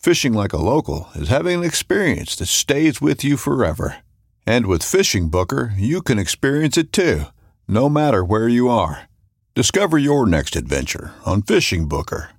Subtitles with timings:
[0.00, 3.98] Fishing like a local is having an experience that stays with you forever.
[4.46, 7.24] And with Fishing Booker, you can experience it too,
[7.68, 9.10] no matter where you are.
[9.54, 12.30] Discover your next adventure on Fishing Booker.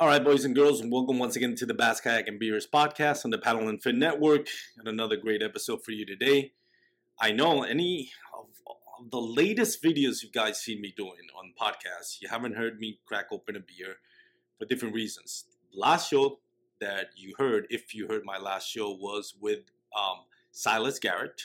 [0.00, 2.66] All right, boys and girls, and welcome once again to the Bass Kayak and Beers
[2.66, 6.54] podcast on the Paddle and Fin Network, and another great episode for you today.
[7.20, 8.48] I know any of,
[9.12, 13.26] the latest videos you guys seen me doing on podcasts, you haven't heard me crack
[13.30, 13.98] open a beer
[14.58, 15.44] for different reasons.
[15.72, 16.40] Last show
[16.84, 19.60] that you heard, if you heard my last show, was with
[19.96, 20.18] um,
[20.52, 21.42] Silas Garrett.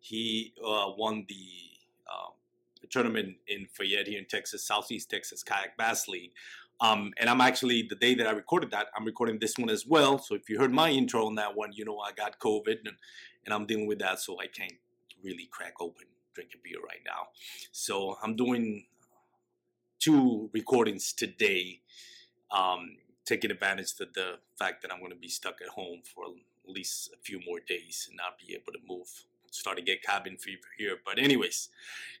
[0.00, 1.46] He uh, won the
[2.12, 2.32] um,
[2.90, 6.32] tournament in Fayette here in Texas, Southeast Texas Kayak Bass League.
[6.80, 9.84] Um, and I'm actually the day that I recorded that, I'm recording this one as
[9.86, 10.18] well.
[10.18, 12.96] So if you heard my intro on that one, you know I got COVID and,
[13.44, 14.78] and I'm dealing with that, so I can't
[15.22, 16.06] really crack open
[16.38, 17.28] drink a beer right now.
[17.72, 18.86] So I'm doing
[19.98, 21.80] two recordings today,
[22.52, 22.96] um,
[23.28, 26.70] taking advantage of the fact that I'm going to be stuck at home for at
[26.70, 29.08] least a few more days and not be able to move.
[29.50, 30.96] Start to get cabin fever here.
[31.04, 31.68] But anyways,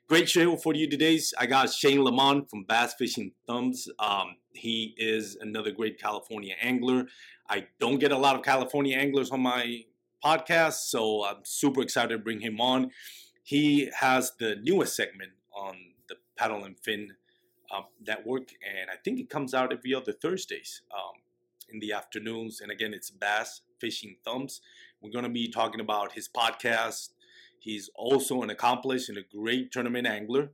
[0.08, 1.18] great show for you today.
[1.38, 3.88] I got Shane LemMon from Bass Fishing Thumbs.
[3.98, 7.06] Um, he is another great California angler.
[7.48, 9.84] I don't get a lot of California anglers on my
[10.24, 12.90] podcast, so I'm super excited to bring him on.
[13.42, 15.76] He has the newest segment on
[16.08, 17.10] the Paddle and Fin
[17.70, 21.20] uh, network, and I think it comes out every other Thursdays um,
[21.70, 22.60] in the afternoons.
[22.60, 24.60] And again, it's Bass Fishing Thumbs.
[25.00, 27.10] We're going to be talking about his podcast.
[27.60, 30.50] He's also an accomplished and a great tournament angler.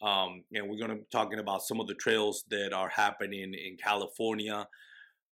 [0.00, 3.54] Um, and we're going to be talking about some of the trails that are happening
[3.54, 4.66] in California.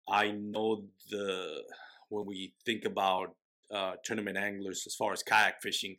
[0.08, 1.62] I know the
[2.10, 3.34] when we think about
[3.72, 5.96] uh, tournament anglers as far as kayak fishing,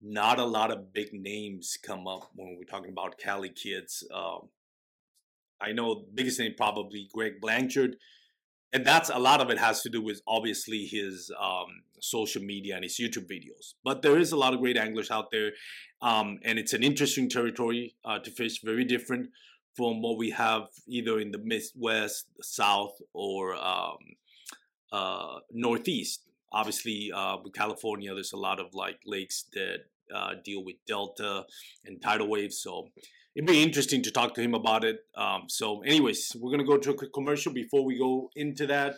[0.00, 4.04] not a lot of big names come up when we're talking about Cali kids.
[4.12, 4.48] Um,
[5.62, 7.96] I know biggest name probably Greg Blanchard,
[8.72, 12.74] and that's a lot of it has to do with obviously his um, social media
[12.74, 13.74] and his YouTube videos.
[13.84, 15.52] But there is a lot of great anglers out there,
[16.00, 18.60] um, and it's an interesting territory uh, to fish.
[18.62, 19.28] Very different
[19.76, 23.98] from what we have either in the Midwest, South, or um,
[24.92, 26.24] uh, Northeast.
[26.52, 29.84] Obviously, uh, with California, there's a lot of like lakes that
[30.14, 31.44] uh, deal with delta
[31.86, 32.58] and tidal waves.
[32.62, 32.88] So
[33.34, 35.00] it'd be interesting to talk to him about it.
[35.16, 38.96] Um, so, anyways, we're gonna go to a quick commercial before we go into that.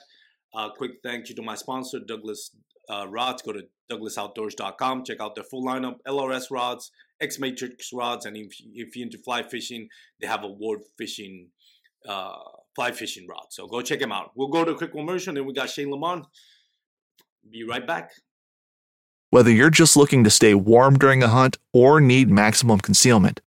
[0.55, 2.51] Uh, quick thank you to my sponsor, Douglas
[2.89, 3.43] uh, Rods.
[3.43, 5.05] Go to douglasoutdoors.com.
[5.05, 6.91] Check out their full lineup: LRS rods,
[7.21, 9.89] X Matrix rods, and if, if you're into fly fishing,
[10.21, 11.49] they have award fishing.
[12.07, 12.37] Uh,
[12.75, 13.57] fly fishing rods.
[13.57, 14.33] So go check them out.
[14.35, 16.25] We'll go to a quick commercial, and then we got Shane LemMon.
[17.51, 18.11] Be right back.
[19.31, 23.41] Whether you're just looking to stay warm during a hunt or need maximum concealment,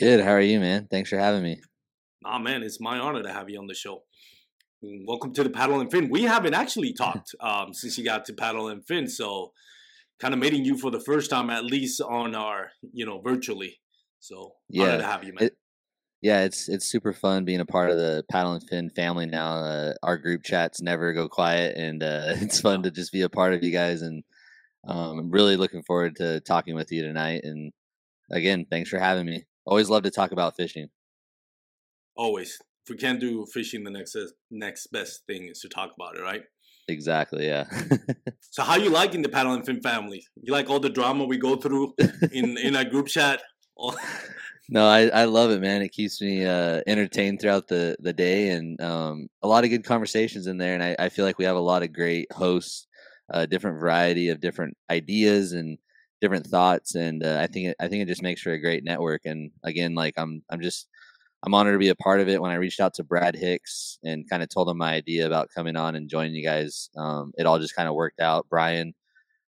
[0.00, 0.20] Good.
[0.20, 0.88] How are you, man?
[0.90, 1.60] Thanks for having me.
[2.22, 4.04] Nah, man, it's my honor to have you on the show.
[4.80, 6.08] Welcome to the Paddle and Fin.
[6.08, 9.52] We haven't actually talked um, since you got to Paddle and Fin, so
[10.18, 13.78] kind of meeting you for the first time, at least on our, you know, virtually.
[14.20, 15.48] So yeah, to have you, man.
[15.48, 15.58] It,
[16.22, 19.56] yeah, it's it's super fun being a part of the Paddle and Fin family now.
[19.56, 23.28] Uh, our group chats never go quiet, and uh, it's fun to just be a
[23.28, 24.00] part of you guys.
[24.00, 24.24] And
[24.88, 27.42] um, I'm really looking forward to talking with you tonight.
[27.44, 27.70] And
[28.30, 29.44] again, thanks for having me.
[29.70, 30.90] Always love to talk about fishing.
[32.16, 34.16] Always if we can't do fishing, the next
[34.50, 36.42] next best thing is to talk about it, right?
[36.88, 37.46] Exactly.
[37.46, 37.64] Yeah.
[38.40, 40.24] so, how you liking the paddle and fin family?
[40.42, 41.94] You like all the drama we go through
[42.32, 43.42] in in our group chat?
[44.68, 45.82] no, I, I love it, man.
[45.82, 49.84] It keeps me uh, entertained throughout the the day, and um, a lot of good
[49.84, 50.74] conversations in there.
[50.74, 52.88] And I, I feel like we have a lot of great hosts,
[53.30, 55.78] a uh, different variety of different ideas and
[56.20, 58.84] different thoughts, and uh, I think it, I think it just makes for a great
[58.84, 59.22] network.
[59.24, 60.88] And again, like I'm I'm just
[61.42, 62.40] I'm honored to be a part of it.
[62.40, 65.48] When I reached out to Brad Hicks and kind of told him my idea about
[65.54, 68.46] coming on and joining you guys, um, it all just kind of worked out.
[68.50, 68.94] Brian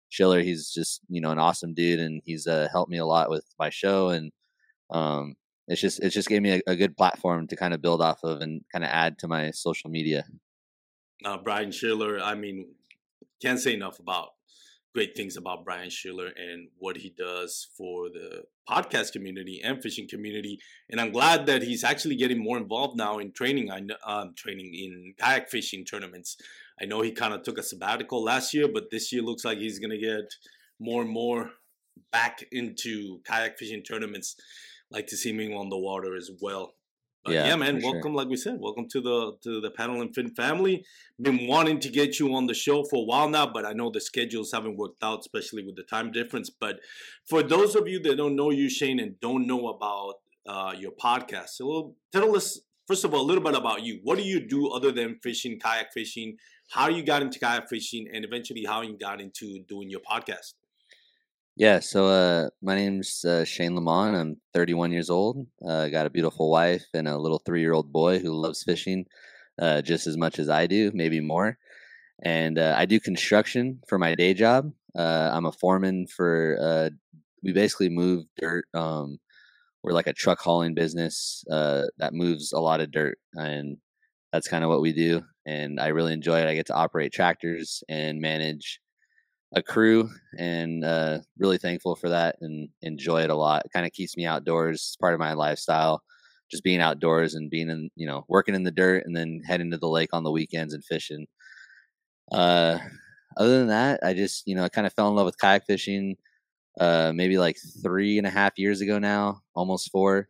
[0.10, 3.30] Schiller, he's just you know an awesome dude, and he's uh, helped me a lot
[3.30, 4.32] with my show, and
[4.90, 5.36] um,
[5.68, 8.20] it's just it's just gave me a, a, good platform to kind of build off
[8.24, 10.26] of and kind of add to my social media.
[11.24, 12.68] Uh, Brian Schiller, I mean,
[13.42, 14.32] can't say enough about
[14.94, 20.08] great things about Brian Schiller and what he does for the podcast community and fishing
[20.08, 20.60] community.
[20.90, 23.72] And I'm glad that he's actually getting more involved now in training.
[23.72, 26.38] I know, um, training in kayak fishing tournaments.
[26.82, 29.60] I know he kind of took a sabbatical last year, but this year looks like
[29.60, 30.34] he's gonna get
[30.80, 31.52] more and more
[32.12, 34.36] back into kayak fishing tournaments.
[34.90, 36.74] Like to see him on the water as well.
[37.24, 37.82] But yeah, yeah, man.
[37.84, 38.12] Welcome, sure.
[38.14, 40.84] like we said, welcome to the to the Paddle and Fin family.
[41.22, 43.92] Been wanting to get you on the show for a while now, but I know
[43.92, 46.50] the schedules haven't worked out, especially with the time difference.
[46.50, 46.80] But
[47.28, 50.16] for those of you that don't know you, Shane, and don't know about
[50.48, 54.00] uh, your podcast, so tell us first of all a little bit about you.
[54.04, 56.38] What do you do other than fishing, kayak fishing?
[56.72, 60.54] How you got into kayak fishing, and eventually how you got into doing your podcast?
[61.62, 64.20] Yeah, so uh, my name's uh, Shane LemMon.
[64.20, 65.46] I'm 31 years old.
[65.64, 69.06] Uh, got a beautiful wife and a little three year old boy who loves fishing
[69.62, 71.60] uh, just as much as I do, maybe more.
[72.24, 74.72] And uh, I do construction for my day job.
[74.98, 76.90] Uh, I'm a foreman for,
[77.44, 78.66] we basically move dirt.
[78.74, 79.20] Um,
[79.84, 83.20] we're like a truck hauling business that moves a lot of dirt.
[83.36, 83.78] And
[84.34, 85.22] that's kind of what we do.
[85.46, 86.48] And I really enjoy it.
[86.48, 88.80] I get to operate tractors and manage
[89.54, 93.66] a crew and uh, really thankful for that and enjoy it a lot.
[93.66, 94.78] It kind of keeps me outdoors.
[94.78, 96.02] It's part of my lifestyle,
[96.50, 99.72] just being outdoors and being in, you know, working in the dirt and then heading
[99.72, 101.28] to the lake on the weekends and fishing.
[102.32, 102.78] Uh,
[103.38, 105.66] other than that, I just, you know, I kind of fell in love with kayak
[105.66, 106.18] fishing
[106.80, 110.30] uh, maybe like three and a half years ago now, almost four.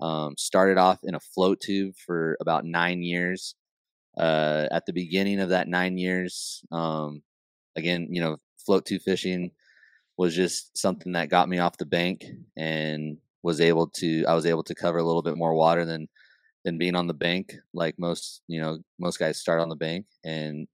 [0.00, 3.54] Um, started off in a float tube for about nine years.
[4.18, 7.22] Uh, at the beginning of that nine years, um,
[7.76, 9.50] again, you know, float tube fishing
[10.16, 12.24] was just something that got me off the bank
[12.56, 16.08] and was able to I was able to cover a little bit more water than
[16.64, 20.06] than being on the bank like most you know most guys start on the bank.
[20.24, 20.68] And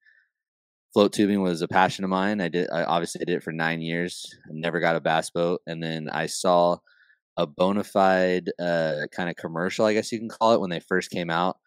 [0.92, 2.40] float tubing was a passion of mine.
[2.40, 5.62] I did I obviously did it for 9 years I never got a bass boat.
[5.66, 6.78] And then I saw
[7.37, 11.11] a Bonafide uh, kind of commercial I guess you can call it when they first
[11.11, 11.59] came out.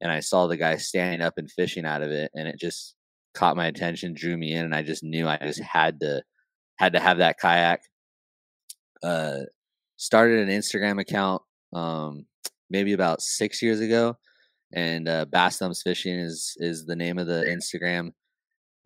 [0.00, 2.30] And I saw the guy standing up and fishing out of it.
[2.34, 2.96] And it just
[3.34, 6.22] caught my attention, drew me in, and I just knew I just had to
[6.76, 7.82] had to have that kayak.
[9.02, 9.40] Uh,
[9.96, 12.26] started an Instagram account um,
[12.70, 14.16] maybe about six years ago,
[14.72, 18.10] and uh, Bass Thumbs Fishing is is the name of the Instagram,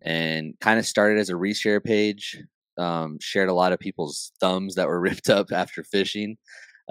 [0.01, 2.41] and kind of started as a reshare page.
[2.77, 6.37] Um, shared a lot of people's thumbs that were ripped up after fishing.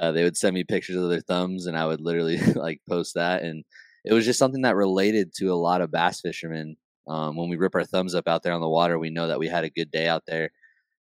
[0.00, 3.14] Uh, they would send me pictures of their thumbs, and I would literally like post
[3.14, 3.64] that, and
[4.04, 6.76] it was just something that related to a lot of bass fishermen
[7.08, 9.38] um, when we rip our thumbs up out there on the water, we know that
[9.38, 10.50] we had a good day out there,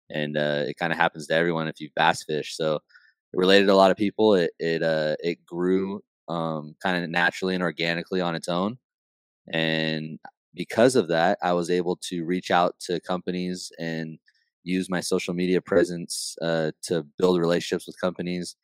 [0.10, 2.56] and uh, it kind of happens to everyone if you've bass fish.
[2.58, 2.82] So it
[3.34, 4.36] related to a lot of people.
[4.36, 8.78] It it uh, it grew um, kind of naturally and organically on its own,
[9.52, 10.20] and
[10.56, 14.20] because of that, I was able to reach out to companies and
[14.64, 18.56] use my social media presence uh, to build relationships with companies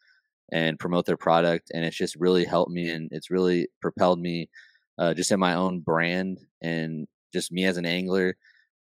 [0.51, 1.71] and promote their product.
[1.73, 4.49] And it's just really helped me and it's really propelled me
[4.97, 8.35] uh, just in my own brand and just me as an angler.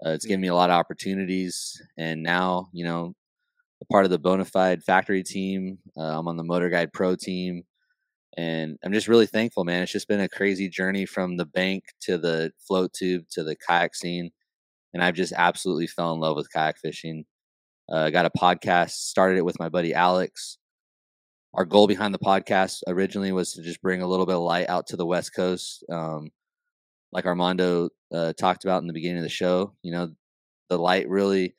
[0.06, 3.14] Uh, it's given me a lot of opportunities, and now you know
[3.82, 5.80] a part of the Bonafide Factory team.
[5.98, 7.64] Uh, I'm on the Motor Guide Pro team,
[8.38, 9.84] and I'm just really thankful, man.
[9.84, 13.56] It's just been a crazy journey from the bank to the float tube to the
[13.56, 14.32] kayak scene,
[14.94, 17.26] and I've just absolutely fell in love with kayak fishing.
[17.90, 20.58] I uh, got a podcast, started it with my buddy Alex.
[21.54, 24.68] Our goal behind the podcast originally was to just bring a little bit of light
[24.68, 25.86] out to the West Coast.
[25.90, 26.32] Um,
[27.14, 30.12] like Armando uh, talked about in the beginning of the show, you know,
[30.70, 31.56] the light really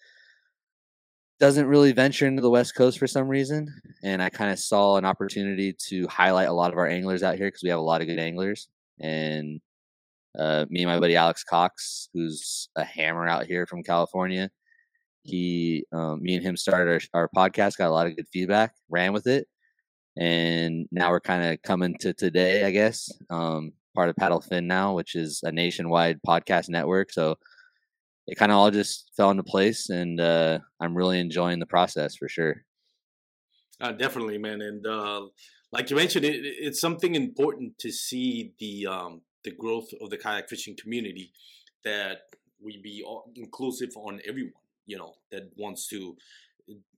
[1.39, 3.69] doesn't really venture into the West Coast for some reason.
[4.03, 7.37] And I kind of saw an opportunity to highlight a lot of our anglers out
[7.37, 8.69] here because we have a lot of good anglers.
[8.99, 9.61] And
[10.39, 14.51] uh, me and my buddy Alex Cox, who's a hammer out here from California,
[15.23, 18.75] he, um, me and him started our, our podcast, got a lot of good feedback,
[18.89, 19.47] ran with it.
[20.17, 23.11] And now we're kind of coming to today, I guess.
[23.29, 27.11] Um, part of Paddle Fin now, which is a nationwide podcast network.
[27.11, 27.37] So
[28.27, 32.17] it kind of all just fell into place, and uh, I'm really enjoying the process
[32.17, 32.65] for sure.
[33.81, 35.23] Uh, definitely, man, and uh,
[35.73, 40.17] like you mentioned, it, it's something important to see the um, the growth of the
[40.17, 41.33] kayak fishing community.
[41.85, 42.19] That
[42.61, 43.05] we be
[43.37, 46.17] inclusive on everyone, you know, that wants to,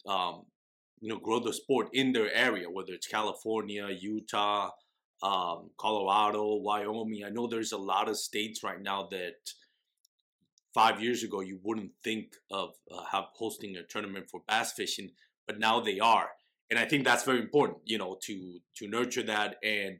[0.06, 0.46] um,
[1.00, 4.70] you know, grow the sport in their area, whether it's California, Utah,
[5.22, 7.24] um, Colorado, Wyoming.
[7.24, 9.52] I know there's a lot of states right now that
[10.74, 15.10] five years ago you wouldn't think of uh, have hosting a tournament for bass fishing,
[15.46, 16.30] but now they are,
[16.70, 17.78] and I think that's very important.
[17.84, 19.98] You know, to to nurture that and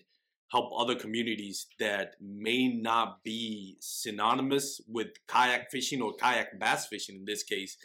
[0.52, 7.16] help other communities that may not be synonymous with kayak fishing or kayak bass fishing
[7.16, 7.76] in this case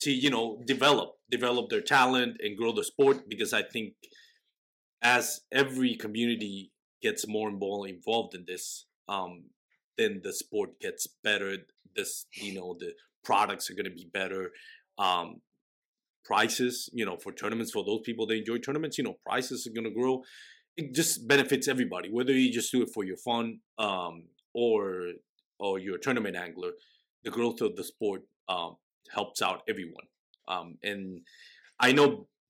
[0.00, 3.94] to you know develop develop their talent and grow the sport because i think
[5.02, 6.72] as every community
[7.06, 9.32] gets more and more involved in this um,
[9.98, 11.48] then the sport gets better
[11.94, 12.92] this you know the
[13.24, 14.42] products are going to be better
[14.98, 15.28] um
[16.24, 19.74] prices you know for tournaments for those people that enjoy tournaments you know prices are
[19.78, 20.22] going to grow.
[20.76, 24.14] It just benefits everybody whether you just do it for your fun um
[24.64, 24.80] or
[25.58, 26.72] or you're a tournament angler
[27.24, 28.76] the growth of the sport um
[29.16, 30.08] helps out everyone.
[30.48, 31.02] Um and
[31.86, 32.08] i know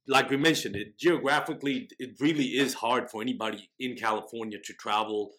[0.08, 5.32] like we mentioned it geographically it really is hard for anybody in california to travel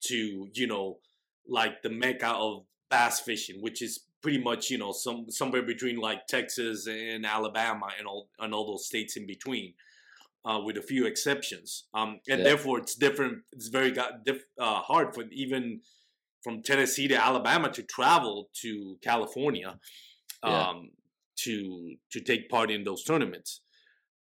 [0.00, 0.98] to you know
[1.46, 5.96] like the mecca of bass fishing, which is pretty much you know some somewhere between
[5.96, 9.74] like Texas and Alabama and all and all those states in between,
[10.44, 11.84] uh, with a few exceptions.
[11.94, 12.44] Um, and yeah.
[12.44, 13.38] therefore it's different.
[13.52, 15.80] It's very got diff, uh, hard for even
[16.42, 19.78] from Tennessee to Alabama to travel to California,
[20.42, 20.72] um, yeah.
[21.36, 23.60] to to take part in those tournaments.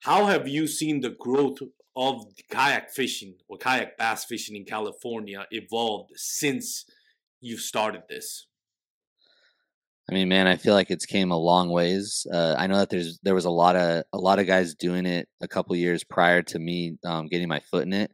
[0.02, 1.58] How have you seen the growth
[1.94, 6.84] of kayak fishing or kayak bass fishing in California evolved since
[7.40, 8.48] you've started this?
[10.10, 12.26] I mean, man, I feel like it's came a long ways.
[12.32, 15.06] Uh, I know that there's there was a lot of a lot of guys doing
[15.06, 18.10] it a couple years prior to me um, getting my foot in it,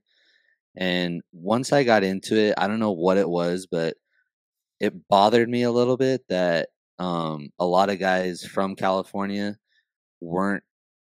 [0.76, 3.96] and once I got into it, I don't know what it was, but
[4.78, 6.68] it bothered me a little bit that
[6.98, 9.56] um, a lot of guys from California
[10.20, 10.64] weren't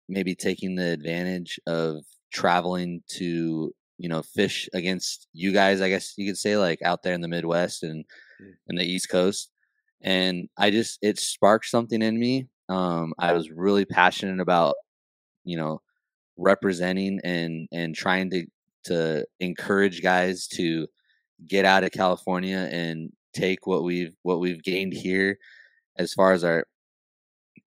[0.09, 5.81] maybe taking the advantage of traveling to you know fish against you guys.
[5.81, 8.05] I guess you could say like out there in the Midwest and
[8.43, 8.53] mm.
[8.69, 9.51] and the East Coast
[10.03, 12.47] and I just it sparked something in me.
[12.69, 14.75] Um, I was really passionate about,
[15.45, 15.81] you know,
[16.37, 18.47] representing and and trying to
[18.85, 20.87] to encourage guys to
[21.47, 25.39] get out of California and take what we've what we've gained here
[25.99, 26.67] as far as our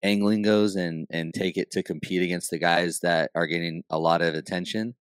[0.03, 3.99] angling goes and and take it to compete against the guys that are getting a
[3.99, 4.95] lot of attention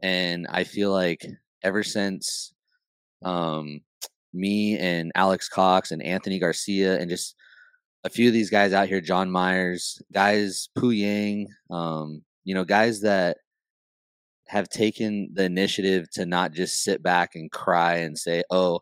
[0.00, 1.26] and i feel like
[1.62, 2.54] ever since
[3.22, 3.80] um
[4.32, 7.34] me and Alex Cox and Anthony Garcia and just
[8.04, 12.64] a few of these guys out here, John Myers, guys, Pu Yang, um, you know,
[12.64, 13.38] guys that
[14.48, 18.80] have taken the initiative to not just sit back and cry and say, oh,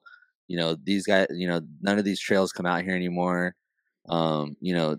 [0.48, 3.54] you know, these guys, you know, none of these trails come out here anymore.
[4.08, 4.96] Um, you know,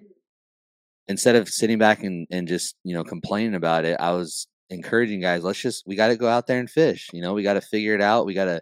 [1.12, 5.22] instead of sitting back and, and just, you know, complaining about it, I was encouraging
[5.22, 7.10] guys, let's just, we got to go out there and fish.
[7.14, 8.26] You know, we got to figure it out.
[8.26, 8.62] We got to,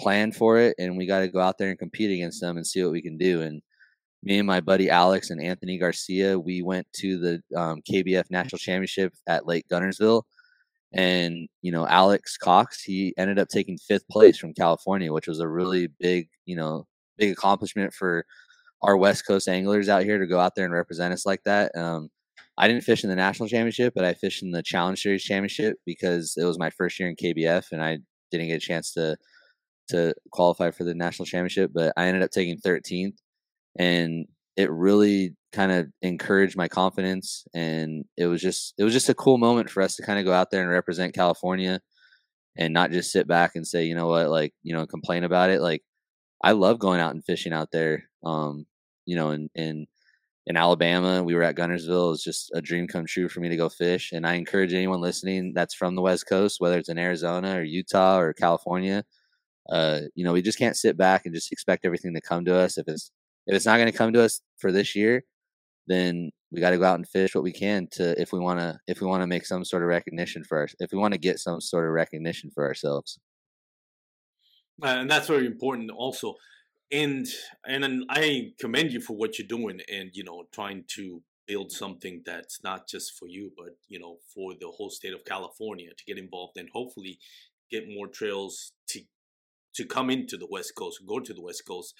[0.00, 2.66] plan for it and we got to go out there and compete against them and
[2.66, 3.42] see what we can do.
[3.42, 3.62] And
[4.22, 8.58] me and my buddy Alex and Anthony Garcia, we went to the um, KBF National
[8.58, 10.22] Championship at Lake Guntersville.
[10.92, 15.40] And, you know, Alex Cox, he ended up taking fifth place from California, which was
[15.40, 16.86] a really big, you know,
[17.18, 18.24] big accomplishment for
[18.84, 21.72] our West Coast anglers out here to go out there and represent us like that.
[21.76, 22.10] Um,
[22.56, 25.76] I didn't fish in the national championship, but I fished in the Challenge Series championship
[25.84, 27.98] because it was my first year in KBF and I
[28.30, 29.16] didn't get a chance to
[29.88, 33.16] to qualify for the national championship, but I ended up taking 13th.
[33.78, 34.26] And
[34.56, 39.14] it really kind of encouraged my confidence and it was just it was just a
[39.14, 41.80] cool moment for us to kind of go out there and represent California
[42.56, 45.50] and not just sit back and say, you know what, like, you know, complain about
[45.50, 45.60] it.
[45.60, 45.82] Like
[46.42, 48.04] I love going out and fishing out there.
[48.24, 48.66] Um,
[49.06, 49.86] you know, in in
[50.46, 52.14] in Alabama, we were at Guntersville.
[52.14, 54.12] It's just a dream come true for me to go fish.
[54.12, 57.62] And I encourage anyone listening that's from the West Coast, whether it's in Arizona or
[57.62, 59.04] Utah or California,
[59.70, 62.54] uh, you know, we just can't sit back and just expect everything to come to
[62.54, 62.76] us.
[62.78, 63.10] If it's
[63.46, 65.24] if it's not going to come to us for this year,
[65.86, 68.60] then we got to go out and fish what we can to if we want
[68.60, 71.12] to if we want to make some sort of recognition for us if we want
[71.12, 73.18] to get some sort of recognition for ourselves
[74.82, 76.34] and that's very important also
[76.92, 77.26] and
[77.66, 82.22] and i commend you for what you're doing and you know trying to build something
[82.24, 86.04] that's not just for you but you know for the whole state of california to
[86.04, 87.18] get involved and hopefully
[87.70, 89.00] get more trails to
[89.74, 91.94] to come into the west coast go to the west coast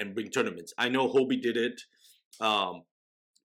[0.00, 0.72] and bring tournaments.
[0.78, 1.82] I know hobie did it
[2.40, 2.82] um,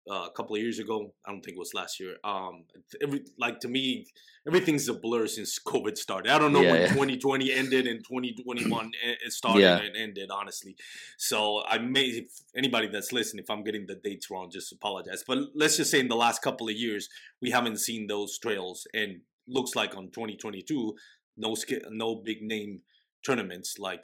[0.10, 1.14] uh, a couple of years ago.
[1.26, 2.16] I don't think it was last year.
[2.24, 2.66] Um,
[3.02, 4.08] every like to me,
[4.48, 6.32] everything's a blur since COVID started.
[6.32, 6.88] I don't know yeah, when yeah.
[6.88, 9.78] 2020 ended and 2021 it started yeah.
[9.78, 10.30] and ended.
[10.32, 10.76] Honestly,
[11.18, 15.24] so I may if anybody that's listening, if I'm getting the dates wrong, just apologize.
[15.28, 17.10] But let's just say in the last couple of years,
[17.42, 20.96] we haven't seen those trails, and looks like on 2022,
[21.38, 21.56] no
[21.90, 22.82] no big name
[23.26, 24.02] tournaments like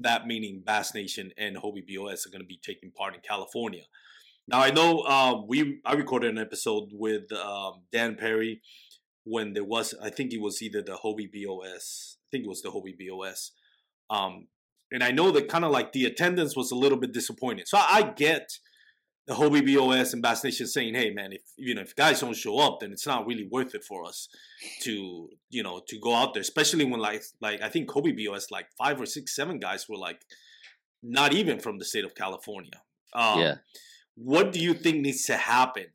[0.00, 3.82] that meaning bass nation and hobie bos are going to be taking part in california
[4.48, 8.60] now I know uh, we I recorded an episode with um, Dan Perry
[9.24, 12.62] when there was I think it was either the Hobie BOS I think it was
[12.62, 13.52] the Hobie BOS,
[14.10, 14.48] um,
[14.90, 17.64] and I know that kind of like the attendance was a little bit disappointing.
[17.66, 18.58] So I, I get
[19.26, 22.34] the Hobie BOS and Bass Nation saying, "Hey man, if you know if guys don't
[22.34, 24.28] show up, then it's not really worth it for us
[24.80, 28.50] to you know to go out there, especially when like like I think Hobie BOS
[28.50, 30.22] like five or six seven guys were like
[31.02, 32.82] not even from the state of California.
[33.14, 33.54] Um, yeah."
[34.14, 35.86] What do you think needs to happen?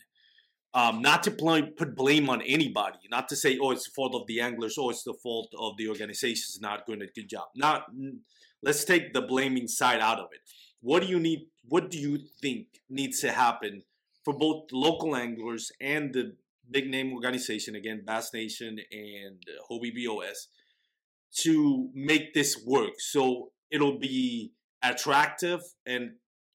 [0.73, 4.13] Um, not to pl- put blame on anybody, not to say, oh, it's the fault
[4.13, 7.29] of the anglers, or oh, it's the fault of the organizations not doing a good
[7.29, 7.45] job.
[7.55, 7.85] Not,
[8.61, 10.41] let's take the blaming side out of it.
[10.81, 11.47] What do you need?
[11.67, 13.83] What do you think needs to happen
[14.23, 16.35] for both local anglers and the
[16.69, 20.49] big name organization again, Bass Nation and Hobie BOS,
[21.39, 24.51] to make this work so it'll be
[24.83, 26.11] attractive and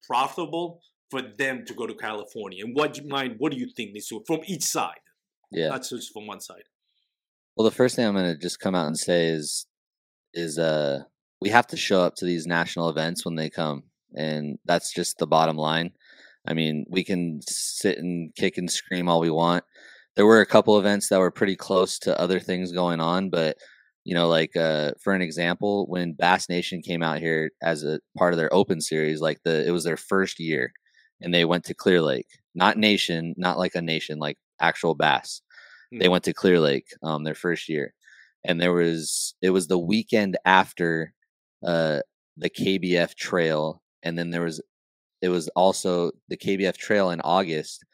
[0.06, 0.80] profitable
[1.12, 2.64] for them to go to California?
[2.64, 3.36] And what mind?
[3.38, 5.04] What do you think needs to from each side?
[5.50, 6.66] Yeah, not just from one side.
[7.54, 9.66] Well, the first thing I'm going to just come out and say is
[10.32, 11.00] is uh
[11.42, 13.82] we have to show up to these national events when they come,
[14.14, 15.90] and that's just the bottom line.
[16.48, 19.64] I mean, we can sit and kick and scream all we want.
[20.16, 23.56] There were a couple events that were pretty close to other things going on, but
[24.04, 28.00] you know, like uh, for an example, when Bass Nation came out here as a
[28.18, 30.72] part of their Open Series, like the it was their first year,
[31.22, 35.40] and they went to Clear Lake, not nation, not like a nation, like actual bass.
[35.92, 35.98] Mm-hmm.
[35.98, 36.12] They hmm.
[36.12, 37.94] went to Clear Lake um, their first year,
[38.44, 41.12] and there was it was the weekend after
[41.64, 42.00] uh,
[42.36, 44.60] the KBF Trail, and then there was
[45.20, 47.84] it was also the KBF Trail in August.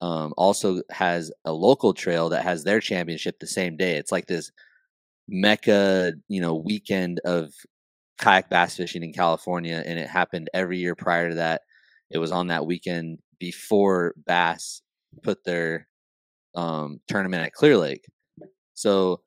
[0.00, 3.94] Um, also has a local trail that has their championship the same day.
[3.94, 4.50] It's like this
[5.28, 7.54] mecca, you know, weekend of
[8.18, 11.62] kayak bass fishing in California, and it happened every year prior to that.
[12.12, 14.82] It was on that weekend before Bass
[15.22, 15.88] put their
[16.54, 18.04] um, tournament at Clear Lake.
[18.74, 19.22] So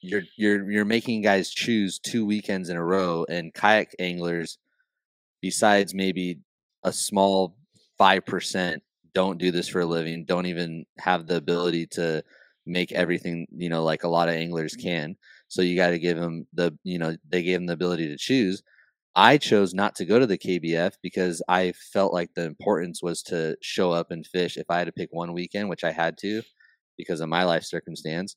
[0.00, 4.58] you're you're you're making guys choose two weekends in a row, and kayak anglers,
[5.40, 6.40] besides maybe
[6.82, 7.56] a small
[7.96, 8.82] five percent,
[9.14, 10.24] don't do this for a living.
[10.24, 12.22] Don't even have the ability to
[12.66, 15.16] make everything you know like a lot of anglers can.
[15.48, 18.16] So you got to give them the you know they gave them the ability to
[18.16, 18.62] choose.
[19.16, 23.22] I chose not to go to the KBF because I felt like the importance was
[23.24, 26.18] to show up and fish if I had to pick one weekend, which I had
[26.18, 26.42] to
[26.98, 28.36] because of my life circumstance.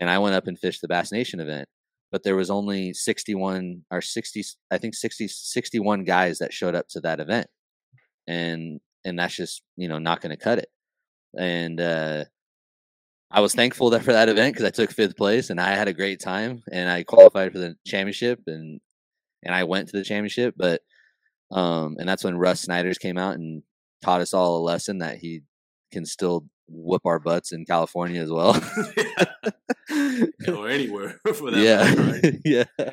[0.00, 1.68] And I went up and fished the Bass Nation event.
[2.10, 6.88] But there was only 61 or 60, I think 60, 61 guys that showed up
[6.90, 7.46] to that event.
[8.26, 10.68] And, and that's just, you know, not going to cut it.
[11.38, 12.24] And, uh,
[13.30, 15.88] I was thankful that for that event because I took fifth place and I had
[15.88, 18.80] a great time and I qualified for the championship and
[19.46, 20.54] and I went to the championship.
[20.56, 20.82] But
[21.50, 23.62] um, and that's when Russ Snyder's came out and
[24.02, 25.42] taught us all a lesson that he
[25.92, 28.60] can still whoop our butts in California as well,
[30.48, 31.62] or anywhere for that.
[31.62, 32.40] Yeah, matter, right?
[32.44, 32.90] yeah.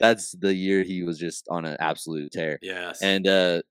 [0.00, 2.58] That's the year he was just on an absolute tear.
[2.60, 3.00] Yes.
[3.00, 3.62] And uh,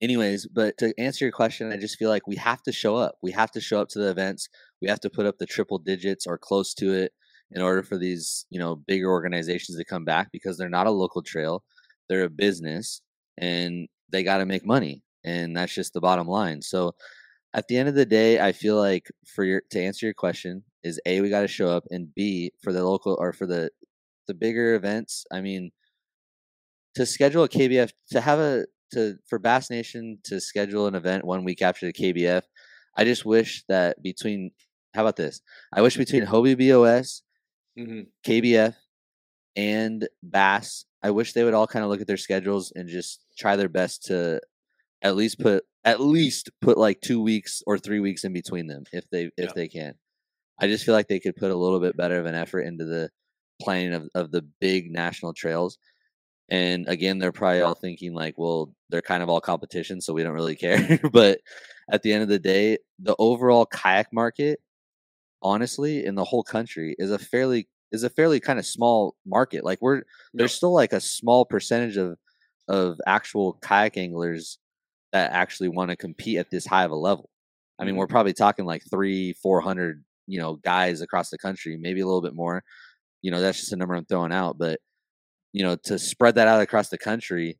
[0.00, 3.16] anyways, but to answer your question, I just feel like we have to show up.
[3.20, 4.48] We have to show up to the events.
[4.80, 7.12] We have to put up the triple digits or close to it
[7.52, 10.90] in order for these you know bigger organizations to come back because they're not a
[10.90, 11.62] local trail
[12.08, 13.02] they're a business
[13.38, 16.62] and they got to make money and that's just the bottom line.
[16.62, 16.94] So
[17.54, 20.64] at the end of the day, I feel like for your to answer your question
[20.82, 23.70] is a we got to show up, and b for the local or for the
[24.26, 25.24] the bigger events.
[25.32, 25.70] I mean,
[26.94, 31.24] to schedule a KBF to have a to for Bass Nation to schedule an event
[31.24, 32.42] one week after the KBF.
[32.96, 34.50] I just wish that between
[34.94, 35.40] how about this?
[35.72, 37.22] I wish between Hobie BOS,
[37.78, 38.74] hmm KBF,
[39.56, 43.24] and Bass, I wish they would all kind of look at their schedules and just
[43.38, 44.40] try their best to
[45.02, 48.84] at least put at least put like two weeks or three weeks in between them
[48.92, 49.52] if they if Yeah.
[49.54, 49.94] they can.
[50.60, 52.84] I just feel like they could put a little bit better of an effort into
[52.84, 53.10] the
[53.62, 55.78] planning of, of the big national trails.
[56.50, 60.22] And again, they're probably all thinking like, well, they're kind of all competition, so we
[60.24, 60.98] don't really care.
[61.12, 61.40] but
[61.90, 64.58] at the end of the day, the overall kayak market,
[65.42, 69.64] honestly, in the whole country is a fairly is a fairly kind of small market.
[69.64, 70.02] Like we're
[70.34, 72.18] there's still like a small percentage of
[72.68, 74.58] of actual kayak anglers
[75.12, 77.30] that actually want to compete at this high of a level.
[77.78, 77.98] I mean, Mhm.
[77.98, 82.06] we're probably talking like three, four hundred, you know, guys across the country, maybe a
[82.06, 82.64] little bit more.
[83.22, 84.58] You know, that's just a number I'm throwing out.
[84.58, 84.80] But
[85.52, 87.58] you know, to spread that out across the country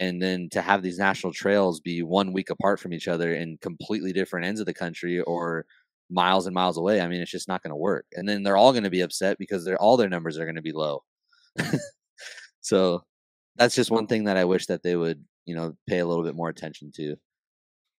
[0.00, 3.58] and then to have these national trails be one week apart from each other in
[3.62, 5.66] completely different ends of the country or
[6.10, 8.06] miles and miles away, I mean, it's just not going to work.
[8.12, 10.56] And then they're all going to be upset because they're all their numbers are going
[10.56, 11.02] to be low.
[12.60, 13.04] so
[13.56, 16.24] that's just one thing that I wish that they would, you know, pay a little
[16.24, 17.16] bit more attention to.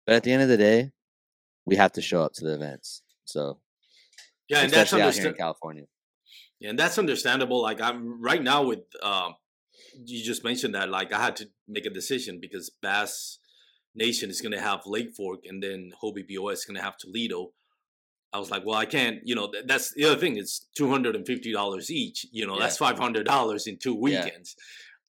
[0.07, 0.91] But at the end of the day,
[1.67, 3.03] we have to show up to the events.
[3.25, 3.59] So
[4.49, 5.35] Yeah, and that's here in.
[5.35, 5.85] California.
[6.61, 7.63] Yeah, and that's understandable.
[7.63, 9.35] Like I'm right now with um,
[10.05, 10.89] you just mentioned that.
[10.91, 13.39] Like I had to make a decision because Bass
[13.95, 16.97] Nation is going to have Lake Fork, and then Hobie BOS is going to have
[16.97, 17.53] Toledo.
[18.35, 19.19] I was like, well, I can't.
[19.25, 20.37] You know, th- that's the other thing.
[20.37, 22.27] It's two hundred and fifty dollars each.
[22.33, 22.61] You know, Yeah.
[22.65, 24.01] that's five hundred dollars in two Yeah.
[24.25, 24.57] weekends.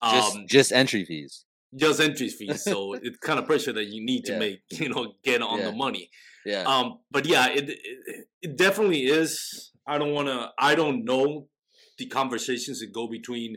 [0.03, 1.45] Just Um, just entry fees.
[1.75, 2.61] just entry fees.
[2.63, 4.39] So it's kind of pressure that you need to Yeah.
[4.39, 4.59] make.
[4.81, 5.65] You know, get on Yeah.
[5.71, 6.09] the money.
[6.45, 6.63] Yeah.
[6.71, 9.71] Um, but yeah, it, it it definitely is.
[9.88, 10.51] I don't want to.
[10.59, 11.49] I don't know
[11.97, 13.51] the conversations that go between,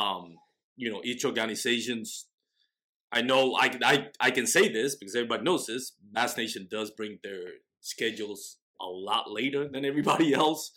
[0.00, 0.36] um,
[0.76, 2.26] you know, each organizations.
[3.18, 5.92] I know I can- I I can say this because everybody knows this.
[6.14, 7.42] Bass Nation does bring their
[7.80, 10.72] schedules a lot later than everybody else.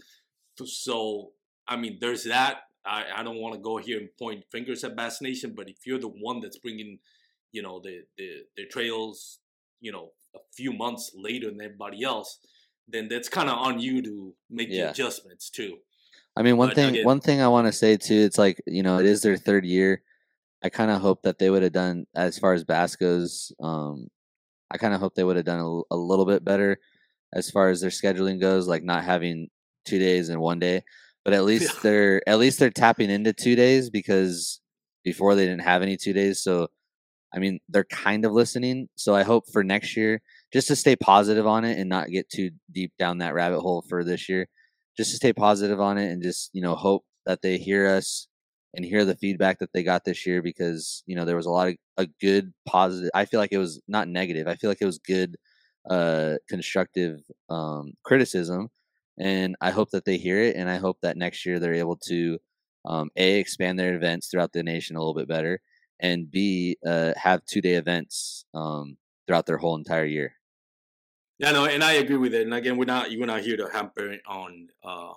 [0.64, 1.32] So
[1.68, 2.58] I mean, there's that.
[2.86, 5.78] I, I don't want to go here and point fingers at Bass Nation, but if
[5.88, 7.00] you're the one that's bringing,
[7.52, 9.40] you know, the the, the trails,
[9.82, 12.40] you know, a few months later than everybody else,
[12.88, 15.78] then that's kind of on you to make the adjustments too.
[16.38, 18.62] I mean, one But thing again- one thing I want to say too, it's like
[18.68, 20.04] you know, it is their third year.
[20.64, 23.52] I kind of hope that they would have done as far as Bass goes.
[23.62, 24.08] Um,
[24.72, 26.80] I kind of hope they would have done a little bit better
[27.34, 29.50] as far as their scheduling goes, like not having
[29.86, 30.84] two days and one day.
[31.24, 31.80] But at least Yeah.
[31.84, 34.62] they're at least they're tapping into two days because
[35.04, 36.42] before they didn't have any two days.
[36.44, 36.68] So
[37.34, 38.88] I mean, they're kind of listening.
[38.96, 40.22] So I hope for next year,
[40.54, 43.84] just to stay positive on it and not get too deep down that rabbit hole
[43.90, 44.48] for this year,
[44.96, 48.28] just to stay positive on it and just, you know, hope that they hear us
[48.74, 51.52] and hear the feedback that they got this year because, you know, there was a
[51.52, 53.10] lot of a good positive.
[53.14, 54.48] I feel like it was not negative.
[54.48, 55.36] I feel like it was good,
[55.90, 58.70] uh, constructive, um, criticism.
[59.20, 60.56] And I hope that they hear it.
[60.56, 62.38] And I hope that next year they're able to,
[62.86, 65.62] um, A, expand their events throughout the nation a little bit better
[66.00, 70.34] and B, uh, have two day events um, throughout their whole entire year.
[71.38, 72.44] Yeah, no, and I agree with it.
[72.44, 75.14] And again, we're not we're not here to hamper on uh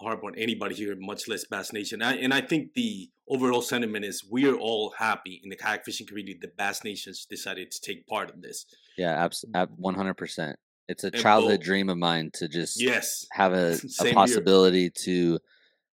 [0.00, 2.02] harp on anybody here, much less Bass Nation.
[2.02, 6.06] I, and I think the overall sentiment is we're all happy in the kayak fishing
[6.06, 8.66] community that Bass Nation's decided to take part in this.
[8.96, 10.54] Yeah, abs- ab- 100%.
[10.88, 13.26] It's a childhood dream of mine to just Yes.
[13.32, 15.38] have a, a possibility to.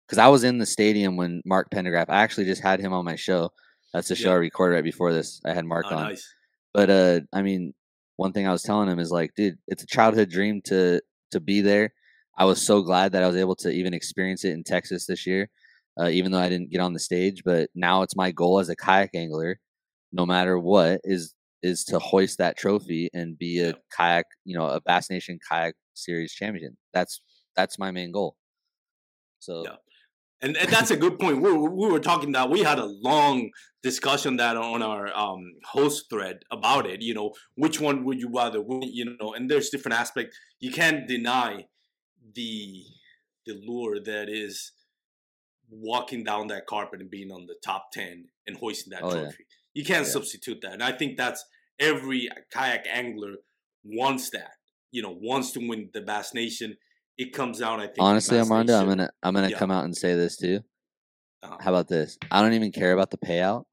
[0.08, 3.06] Because I was in the stadium when Mark Pendergraph, I actually just had him on
[3.06, 3.52] my show.
[3.94, 4.36] That's the show Yeah.
[4.36, 5.40] I recorded right before this.
[5.46, 6.04] I had Mark Oh, on.
[6.10, 6.28] nice.
[6.74, 7.74] But uh, I mean,
[8.18, 11.40] one thing I was telling him is like, dude, it's a childhood dream to to
[11.40, 11.94] be there.
[12.38, 15.28] I was so glad that I was able to even experience it in Texas this
[15.28, 15.50] year,
[16.00, 17.44] uh, even though I didn't get on the stage.
[17.44, 19.60] But now it's my goal as a kayak angler,
[20.12, 24.66] no matter what, is is to hoist that trophy and be a kayak, you know,
[24.66, 26.78] a Bass Nation kayak series champion.
[26.94, 27.22] That's
[27.56, 28.36] that's my main goal.
[29.40, 29.76] So Yeah.
[30.44, 31.40] And, and that's a good point.
[31.40, 33.52] We were, we were talking that we had a long
[33.84, 37.04] discussion that on our um, host thread about it.
[37.04, 38.82] You know, which one would you rather win?
[38.82, 40.36] You know, and there's different aspects.
[40.60, 41.68] You can't deny
[42.36, 42.84] the
[43.46, 44.72] the lure that is
[45.70, 49.22] walking down that carpet and being on the top ten and hoisting that Oh, yeah.
[49.24, 49.46] trophy.
[49.74, 50.12] You can't Yeah.
[50.12, 50.74] substitute that.
[50.74, 51.44] And I think that's
[51.80, 53.36] every kayak angler
[53.84, 54.52] wants that.
[54.92, 56.78] You know, wants to win the Bass Nation.
[57.18, 57.80] It comes down.
[57.80, 59.58] I think honestly, Armando, I'm gonna I'm gonna Yeah.
[59.58, 60.60] come out and say this too.
[61.44, 61.58] Uh-huh.
[61.60, 62.18] How about this?
[62.30, 63.64] I don't even care about the payout.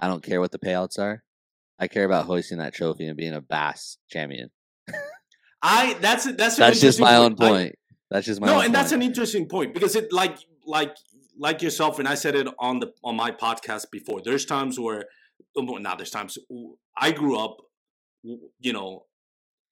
[0.00, 1.22] I don't care what the payouts are.
[1.78, 4.50] I care about hoisting that trophy and being a bass champion.
[5.62, 7.74] I that's that's That's just my own point.
[8.14, 10.94] That's just my no, and that's an interesting point because it like like
[11.36, 14.20] like yourself, and I said it on the on my podcast before.
[14.24, 15.06] There's times where,
[15.56, 16.38] well, not there's times
[16.96, 17.56] I grew up,
[18.22, 19.06] you know,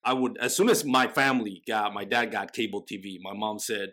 [0.04, 3.60] I would as soon as my family got my dad got cable TV, my mom
[3.60, 3.92] said,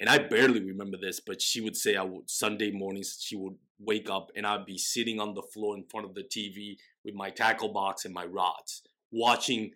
[0.00, 3.56] and I barely remember this, but she would say I would Sunday mornings she would
[3.78, 7.14] wake up and I'd be sitting on the floor in front of the TV with
[7.14, 8.80] my tackle box and my rods,
[9.12, 9.72] watching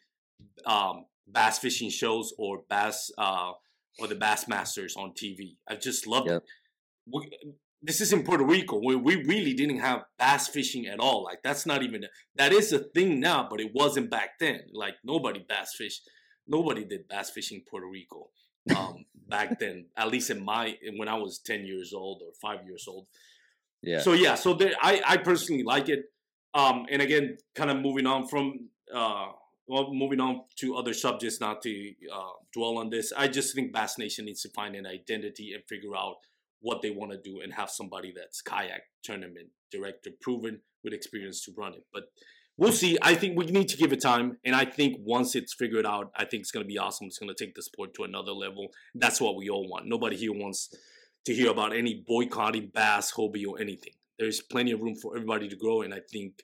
[0.65, 3.53] um, bass fishing shows or bass uh,
[3.99, 5.57] or the Bassmasters on TV.
[5.69, 6.43] I just loved Yep.
[6.43, 6.49] it.
[7.13, 7.31] We,
[7.83, 11.23] this is in Puerto Rico where we really didn't have bass fishing at all.
[11.23, 14.61] Like that's not even a, that is a thing now, but it wasn't back then.
[14.73, 16.01] Like nobody bass fish,
[16.49, 18.31] nobody did bass fishing in Puerto Rico
[18.75, 19.87] um, back then.
[19.97, 23.07] At least in my when I was ten years old or five years old.
[23.83, 24.01] yeah.
[24.01, 26.05] So yeah, so there, I I personally like it.
[26.55, 29.27] Um, and again, kind of moving on from uh,
[29.67, 33.13] well, moving on to other subjects, not to uh, dwell on this.
[33.17, 36.17] I just think Bass Nation needs to find an identity and figure out
[36.61, 41.45] what they want to do and have somebody that's kayak tournament director proven with experience
[41.45, 41.85] to run it.
[41.93, 42.05] But
[42.57, 42.99] we'll see.
[43.03, 46.11] I think we need to give it time, and I think once it's figured out,
[46.17, 47.07] I think it's going to be awesome.
[47.07, 48.69] It's going to take the sport to another level.
[48.95, 49.87] That's what we all want.
[49.87, 50.75] Nobody here wants
[51.25, 53.95] to hear about any boycotting bass, Hobie, or anything.
[54.19, 56.35] There's plenty of room for everybody to grow, and I think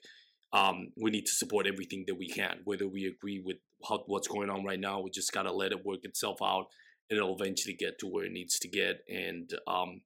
[0.53, 2.59] um, we need to support everything that we can.
[2.65, 5.85] Whether we agree with how, what's going on right now, we just gotta let it
[5.85, 6.67] work itself out,
[7.09, 9.03] and it'll eventually get to where it needs to get.
[9.09, 10.01] And um,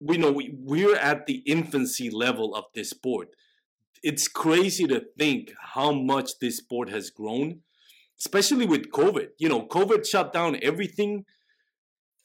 [0.00, 3.28] we know we, we're at the infancy level of this sport.
[4.02, 7.60] It's crazy to think how much this sport has grown,
[8.20, 9.30] especially with COVID.
[9.38, 11.24] You know, COVID shut down everything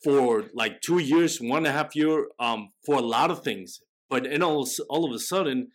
[0.03, 3.79] for like two years, one and a half year, um, for a lot of things.
[4.09, 5.69] But and all, all of a sudden,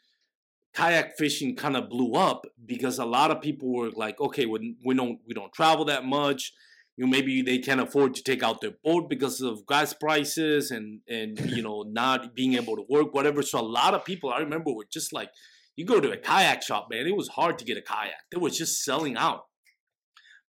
[0.79, 2.41] kayak fishing kind of blew up
[2.73, 6.05] because a lot of people were like, okay, we, we don't we don't travel that
[6.19, 6.53] much.
[6.97, 10.71] You know, maybe they can't afford to take out their boat because of gas prices
[10.77, 13.43] and and you know not being able to work, whatever.
[13.43, 15.31] So a lot of people I remember were just like,
[15.77, 18.23] you go to a kayak shop, man, it was hard to get a kayak.
[18.31, 19.43] They were just selling out.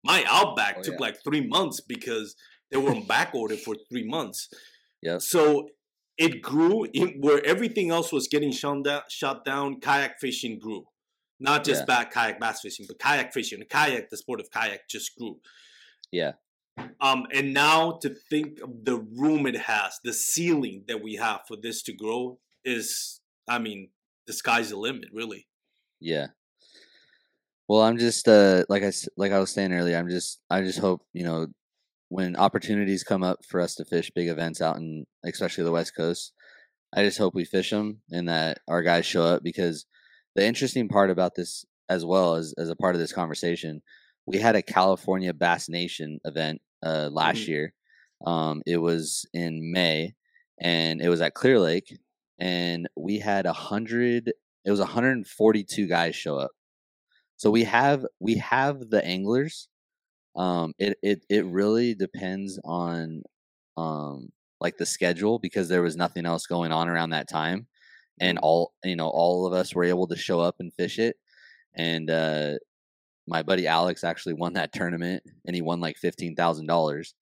[0.03, 1.05] My Outback Oh, took yeah.
[1.07, 2.35] like three months because
[2.71, 4.47] they were on back order for three months.
[5.01, 5.17] Yeah.
[5.19, 5.69] So
[6.19, 9.79] it grew in, where everything else was getting shut down, shut down.
[9.79, 10.86] Kayak fishing grew,
[11.39, 11.86] not just Yeah.
[11.86, 13.60] back kayak bass fishing, but kayak fishing.
[13.60, 15.39] The kayak, the sport of kayak, just grew.
[16.12, 16.34] Yeah.
[17.01, 21.41] Um, and now to think of the room it has, the ceiling that we have
[21.47, 23.89] for this to grow is, I mean,
[24.27, 25.47] the sky's the limit, really.
[25.99, 26.27] Yeah.
[27.67, 30.79] Well, I'm just uh like I like I was saying earlier, I'm just I just
[30.79, 31.47] hope, you know,
[32.09, 35.95] when opportunities come up for us to fish big events out in especially the West
[35.95, 36.33] Coast,
[36.93, 39.85] I just hope we fish them and that our guys show up because
[40.35, 43.81] the interesting part about this as well as as a part of this conversation,
[44.25, 47.47] we had a California Bass Nation event uh last Mhm.
[47.47, 47.73] year.
[48.25, 50.13] Um it was in May
[50.59, 51.97] and it was at Clear Lake
[52.39, 54.33] and we had a hundred
[54.65, 56.51] it was 142 guys show up
[57.37, 59.67] so we have we have the anglers
[60.35, 63.21] um it it, it really depends on
[63.77, 64.29] um
[64.61, 67.67] like the schedule because there was nothing else going on around that time
[68.19, 71.15] and all you know all of us were able to show up and fish it
[71.75, 72.53] and uh
[73.27, 77.13] my buddy alex actually won that tournament and he won like $15000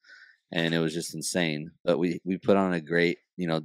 [0.54, 3.62] and it was just insane but we we put on a great you know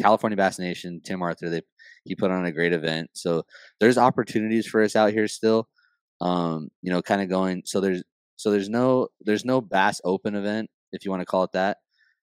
[0.00, 1.62] california bass nation tim arthur they
[2.04, 3.44] he put on a great event so
[3.80, 5.68] there's opportunities for us out here still
[6.20, 8.02] um you know kind of going so there's
[8.36, 11.78] so there's no there's no bass open event if you want to call it that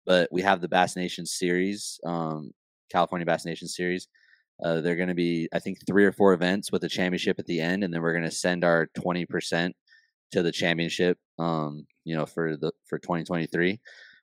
[0.06, 2.52] but we have the bass nation series um
[2.92, 4.08] california bass nation series.
[4.64, 7.46] Uh, they're going to be i think three or four events with a championship at
[7.48, 9.74] the end and then we're going to send our 20%
[10.32, 13.80] to the championship um you know for the for 2023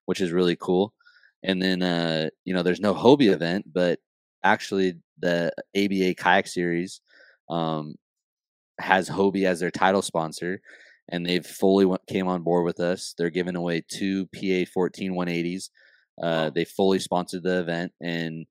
[0.07, 0.93] which is really cool.
[1.43, 3.99] And then uh you know there's no hobie event but
[4.45, 7.01] actually the aba kayak series
[7.51, 7.97] um
[8.79, 10.61] has hobie as their title sponsor
[11.11, 13.15] and they've fully went, came on board with us.
[13.17, 15.71] They're giving away two pa 14 180s
[16.23, 18.47] uh, they fully sponsored the event and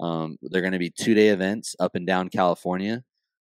[0.00, 3.02] um, they're going to be two day events up and down california.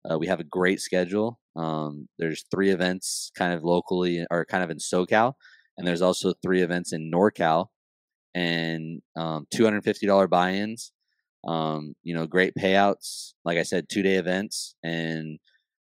[0.08, 1.38] Uh, we have a great schedule.
[1.56, 5.34] Um, there's three events kind of locally or kind of in socal
[5.76, 7.66] and there's also three events in norcal
[8.34, 10.92] and um, $250 buy-ins.
[11.46, 15.38] Um, you know great payouts like i said two day events and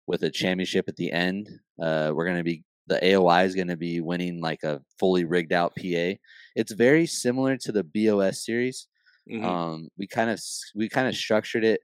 [0.07, 1.47] with a championship at the end
[1.81, 5.23] uh, we're going to be the AOY is going to be winning like a fully
[5.25, 6.15] rigged out pa
[6.55, 8.87] it's very similar to the bos series
[9.29, 9.43] Mhm.
[9.45, 10.39] um, we kind of
[10.75, 11.79] we kind of structured it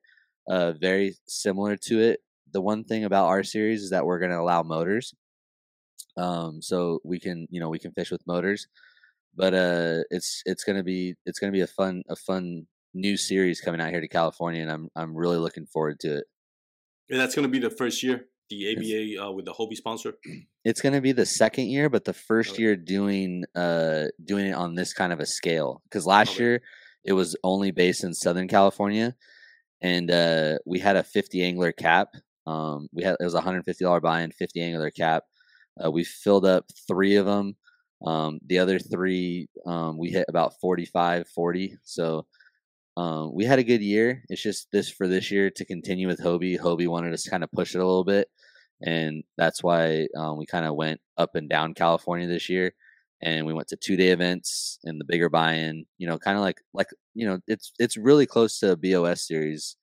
[0.50, 2.20] uh, very similar to it
[2.52, 5.14] the one thing about our series is that we're going to allow motors.
[6.18, 8.68] Um, so we can, you know, we can fish with motors,
[9.36, 13.62] but uh, it's it's gonna be it's gonna be a fun a fun new series
[13.62, 16.26] coming out here to California, and I'm I'm really looking forward to it.
[17.10, 20.16] And that's gonna be the first year, the ABA uh, with the Hobie sponsor.
[20.66, 22.64] It's gonna be the second year, but the first Okay.
[22.64, 25.82] year doing uh doing it on this kind of a scale.
[25.86, 26.44] Because last Okay.
[26.44, 26.62] year
[27.06, 29.16] it was only based in Southern California,
[29.82, 32.10] and uh, we had a 50 angler cap.
[32.48, 35.24] Um, we had it was a 150 dollar buy-in, 50 angler cap.
[35.84, 37.56] Uh, we filled up three of them.
[38.06, 41.78] Um, the other three um, we hit about 45, 40.
[41.84, 42.26] So
[43.00, 44.24] um, we had a good year.
[44.28, 46.60] It's just this for this year to continue with Hobie.
[46.60, 48.28] Hobie wanted us to kind of push it a little bit,
[48.82, 52.74] and that's why um, we kind of went up and down California this year.
[53.22, 55.86] And we went to two day events and the bigger buy-in.
[55.98, 59.26] You know, kind of like like you know, it's it's really close to a BOS
[59.26, 59.78] series,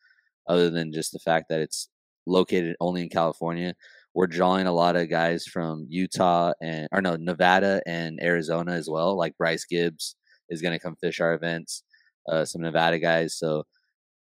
[0.46, 1.88] other than just the fact that it's
[2.26, 3.74] located only in California.
[4.14, 8.90] We're drawing a lot of guys from Utah and or no Nevada and Arizona as
[8.90, 9.16] well.
[9.16, 10.16] Like Bryce Gibbs
[10.50, 11.82] is going to come fish our events.
[12.30, 13.34] Uh, some Nevada guys.
[13.34, 13.64] So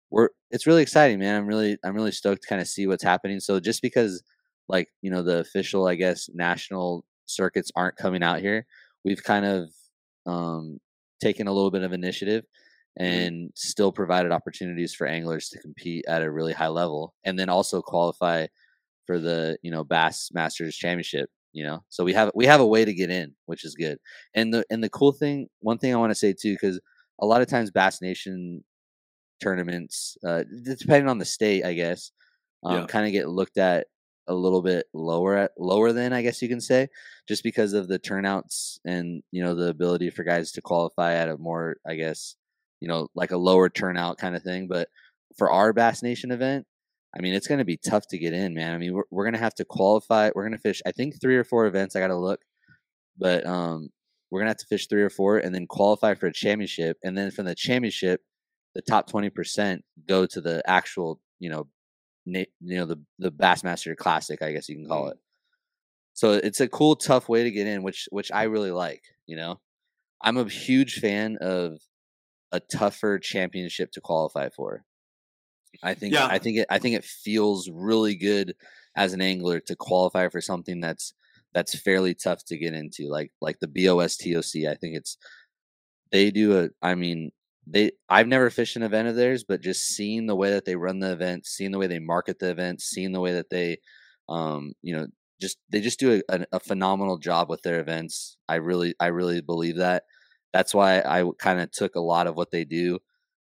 [0.09, 1.35] we're it's really exciting, man.
[1.35, 3.39] I'm really I'm really stoked to kind of see what's happening.
[3.39, 4.23] So just because
[4.69, 8.65] like you know the official I guess national circuits aren't coming out here,
[9.03, 9.69] we've kind of
[10.25, 10.79] um,
[11.21, 12.43] taken a little bit of initiative
[12.97, 17.49] and still provided opportunities for anglers to compete at a really high level and then
[17.49, 18.47] also qualify
[19.05, 22.65] for the you know bass masters championship you know so we have we have a
[22.65, 23.97] way to get in which is good
[24.33, 26.79] and the and the cool thing one thing i want to say too because
[27.19, 28.63] a lot of times bass nation
[29.41, 32.11] tournaments uh depending on the state i guess
[32.63, 32.85] um, Yeah.
[32.87, 33.87] kind of get looked at
[34.27, 36.87] a little bit lower at lower than i guess you can say
[37.27, 41.29] just because of the turnouts and you know the ability for guys to qualify at
[41.29, 42.35] a more i guess
[42.81, 44.89] you know like a lower turnout kind of thing but
[45.37, 46.65] for our bass nation event
[47.15, 49.23] i mean it's going to be tough to get in man i mean we're, we're
[49.23, 51.95] going to have to qualify we're going to fish i think three or four events
[51.95, 52.41] i got to look
[53.17, 53.89] but um
[54.29, 56.97] we're going to have to fish three or four and then qualify for a championship.
[57.03, 58.21] And then from the championship
[58.77, 61.67] the top 20% go to the actual you know
[62.27, 65.11] na- you know the the bassmaster classic i guess you can call mm.
[65.11, 65.17] it.
[66.13, 69.35] So it's a cool tough way to get in which which i really like you
[69.35, 69.59] know?
[70.21, 71.79] I'm a huge fan of
[72.51, 74.83] a tougher championship to qualify for.
[75.83, 76.27] I think Yeah.
[76.27, 78.55] i think it i think it feels really good
[78.95, 81.13] as an angler to qualify for something that's
[81.53, 85.17] that's fairly tough to get into like like the bos toc i think it's
[86.11, 87.31] they do a i mean
[87.65, 90.75] they i've never fished an event of theirs but just seeing the way that they
[90.75, 93.77] run the event seeing the way they market the event seeing the way that they
[94.29, 95.07] um you know
[95.39, 98.37] just they just do a, a, a phenomenal job with their events.
[98.47, 100.03] I really i really believe that.
[100.53, 102.99] That's why i kind of took a lot of what they do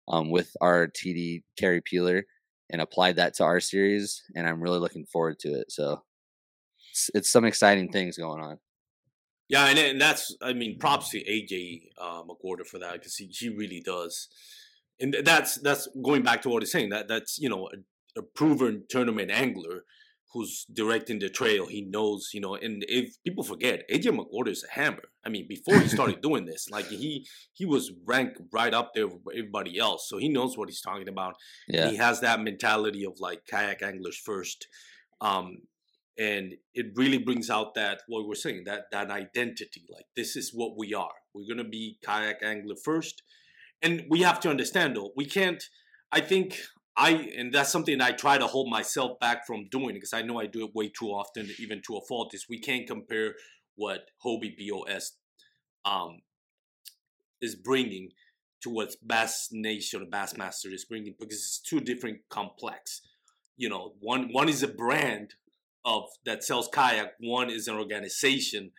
[0.08, 2.24] um, with our td Kerry Peeler
[2.70, 6.02] and applied that to our series and i'm really looking forward to it so
[6.92, 8.58] it's, it's some exciting things going on
[9.48, 13.26] Yeah, and, and that's I mean, props to AJ uh, McWhorter for that because he,
[13.26, 14.28] he really does,
[15.00, 18.22] and that's that's going back to what he's saying that that's you know a, a
[18.22, 19.84] proven tournament angler
[20.32, 21.66] who's directing the trail.
[21.66, 25.04] He knows you know, and if people forget, AJ McWhorter is a hammer.
[25.26, 29.08] I mean, before he started doing this, like he he was ranked right up there
[29.08, 31.34] with everybody else, so he knows what he's talking about.
[31.68, 34.66] yeah He has that mentality of like kayak anglers first.
[35.20, 35.58] Um,
[36.18, 40.52] and it really brings out that what we're saying that that identity like this is
[40.54, 41.14] what we are.
[41.34, 43.22] We're going to be kayak angler first
[43.80, 45.64] and we have to understand though we can't
[46.12, 46.58] i think
[46.96, 50.38] i and that's something i try to hold myself back from doing because i know
[50.38, 53.34] i do it way too often even to a fault is we can't compare
[53.76, 55.12] what hobie bos
[55.84, 56.20] um
[57.40, 58.10] is bringing
[58.62, 63.02] to what bass nation or bassmaster is bringing because it's two different complex.
[63.56, 65.34] You know one one is a brand
[65.84, 68.70] of that sells kayak one is an organization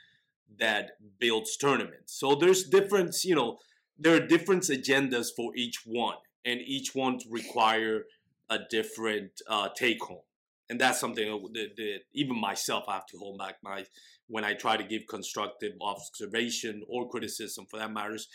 [0.59, 2.13] that builds tournaments.
[2.13, 3.57] So there's different you know
[3.97, 8.03] there are different agendas for each one and each one require
[8.49, 10.23] a different uh, take home.
[10.69, 13.85] And that's something that, that even myself i have to hold back my
[14.27, 18.27] when i try to give constructive observation or criticism for that matters.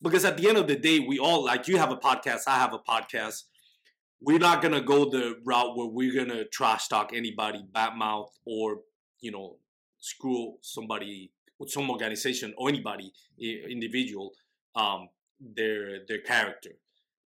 [0.00, 2.58] Because at the end of the day we all like you have a podcast i
[2.58, 3.44] have a podcast
[4.20, 8.80] we're not gonna go the route where we're gonna trash talk anybody, badmouth, or
[9.20, 9.56] you know,
[9.98, 14.32] screw somebody with some organization or anybody individual,
[14.74, 15.08] um,
[15.40, 16.70] their their character.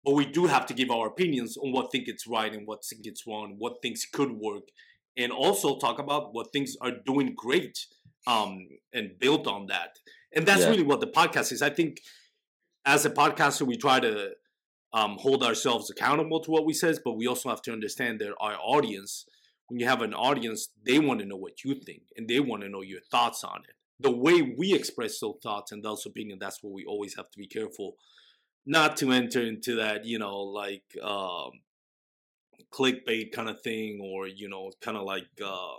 [0.04, 2.84] But we do have to give our opinions on what think it's right and what
[2.84, 4.64] think it's wrong, what things could work,
[5.16, 7.86] and also talk about what things are doing great,
[8.26, 9.98] um, and build on that.
[10.32, 10.70] And that's Yeah.
[10.70, 11.60] really what the podcast is.
[11.60, 12.00] I think
[12.84, 14.34] as a podcaster, we try to
[14.92, 18.34] um, hold ourselves accountable to what we says, but we also have to understand that
[18.40, 19.24] our audience
[19.70, 22.62] when you have an audience, they want to know what you think and they want
[22.62, 23.76] to know your thoughts on it.
[24.00, 27.38] The way we express those thoughts and those opinions, that's what we always have to
[27.38, 27.94] be careful
[28.66, 31.50] not to enter into that, you know, like um,
[32.72, 35.76] clickbait kind of thing, or you know, kind of like uh,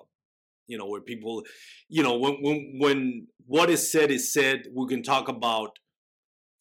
[0.68, 1.44] you know, where people,
[1.90, 5.78] you know, when when when what is said is said, we can talk about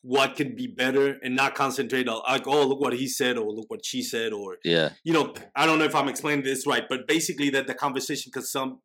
[0.02, 3.50] what can be better and not concentrate on like oh look what he said or
[3.52, 6.66] look what she said or yeah you know i don't know if i'm explaining this
[6.66, 8.80] right but basically that the conversation because some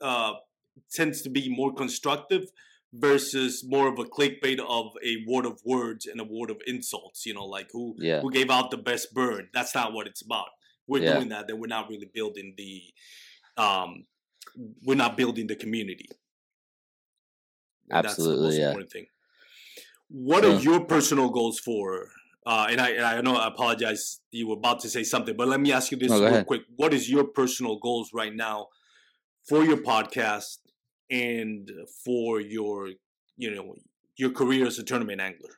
[0.00, 0.32] uh
[0.92, 2.44] tends to be more constructive
[2.92, 7.24] versus more of a clickbait of a word of words and a word of insults
[7.24, 8.20] you know like who Yeah.
[8.20, 10.48] who gave out the best bird that's not what it's about
[10.86, 11.14] we're Yeah.
[11.14, 12.82] doing that then we're not really building the
[13.56, 14.04] um
[14.84, 16.08] we're not building the community
[17.90, 18.66] And that's the Absolutely, most yeah.
[18.66, 19.06] important thing
[20.12, 22.08] what are your personal goals for
[22.46, 25.48] uh and i and i know i apologize you were about to say something but
[25.48, 26.46] let me ask you this No, real ahead.
[26.46, 26.62] quick.
[26.76, 28.66] What is your personal goals right now
[29.48, 30.58] for your podcast
[31.10, 31.70] and
[32.04, 32.90] for your
[33.36, 33.74] you know
[34.16, 35.54] your career as a tournament angler?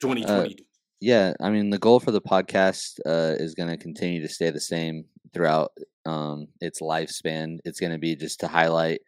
[0.00, 0.56] 2020
[1.00, 4.50] yeah i mean the goal for the podcast uh, is going to continue to stay
[4.50, 5.72] the same throughout
[6.06, 7.58] um, its lifespan.
[7.64, 9.00] It's going to be just to highlight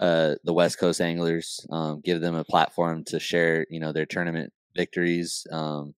[0.00, 4.06] uh, the west coast anglers um, give them a platform to share you know their
[4.06, 5.94] tournament victories um,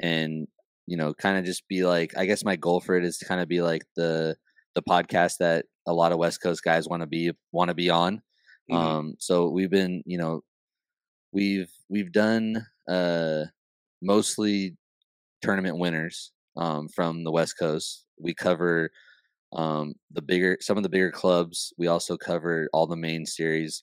[0.00, 0.46] and
[0.86, 3.26] you know kind of just be like i guess my goal for it is to
[3.26, 4.36] kind of be like the
[4.74, 7.90] the podcast that a lot of west coast guys want to be want to be
[7.90, 8.22] on
[8.70, 8.76] Mhm.
[8.76, 10.42] um so we've been you know
[11.32, 13.44] we've we've done uh
[14.02, 14.76] mostly
[15.42, 18.90] tournament winners um from the west coast we cover
[19.52, 23.82] um the bigger some of the bigger clubs we also cover all the main series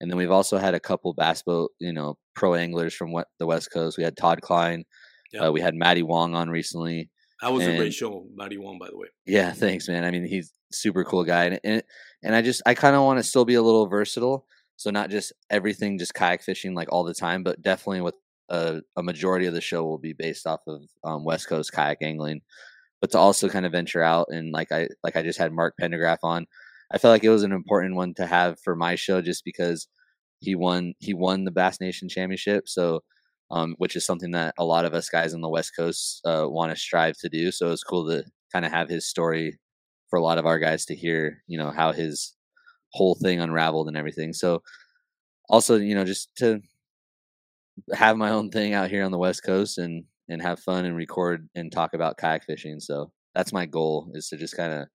[0.00, 3.28] and then we've also had a couple bass boat you know pro anglers from what
[3.38, 4.84] the west coast we had todd klein
[5.32, 5.46] Yeah.
[5.46, 7.10] uh, we had matty wong on recently
[7.42, 10.04] that was a great show, show 91 by the way yeah, thanks, man.
[10.04, 11.82] I mean, he's super cool guy, and and,
[12.22, 14.46] and I just I kind of want to still be a little versatile,
[14.76, 18.14] so not just everything just kayak fishing like all the time, but definitely with
[18.48, 21.98] a, a majority of the show will be based off of um, West Coast kayak
[22.02, 22.40] angling,
[23.04, 25.74] but to also kind of venture out and like I like I just had Mark
[25.78, 26.46] Pendergraph on,
[26.90, 29.88] I felt like it was an important one to have for my show just because
[30.40, 33.00] he won he won the Bass Nation Championship, so.
[33.50, 36.46] Um, which is something that a lot of us guys on the West Coast uh,
[36.48, 37.52] want to strive to do.
[37.52, 39.58] So it's cool to kind of have his story
[40.08, 42.34] for a lot of our guys to hear, you know, how his
[42.92, 44.32] whole thing unraveled and everything.
[44.32, 44.62] So
[45.50, 46.62] also, you know, just to
[47.92, 50.96] have my own thing out here on the West Coast and and have fun and
[50.96, 52.80] record and talk about kayak fishing.
[52.80, 54.88] So that's my goal is to just kind of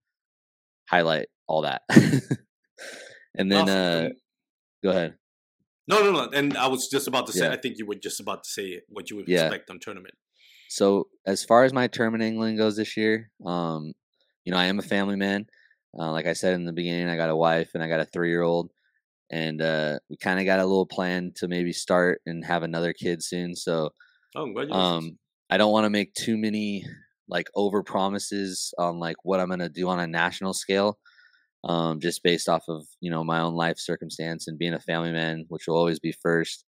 [0.89, 1.81] highlight all that.
[3.37, 4.05] and then Awesome.
[4.05, 4.09] uh
[4.83, 5.15] go ahead.
[5.87, 7.51] no no no and i was just about to say Yeah.
[7.53, 9.45] i think you were just about to say what you would Yeah.
[9.45, 10.15] expect on tournament
[10.69, 13.93] So as far as my tournament angling goes this year, um,
[14.45, 15.49] you know, I am a family man.
[15.97, 18.09] Uh, like I said in the beginning, I got a wife and I got a
[18.13, 18.69] three year old,
[19.33, 22.93] and uh, we kind of got a little plan to maybe start and have another
[22.93, 23.55] kid soon.
[23.57, 23.89] So
[24.35, 25.17] oh congratulations um,
[25.49, 26.85] I don't want to make too many
[27.27, 30.97] like over promises on like what I'm gonna do on a national scale.
[31.63, 35.11] Um, just based off of you know my own life circumstance and being a family
[35.11, 36.65] man, which will always be first.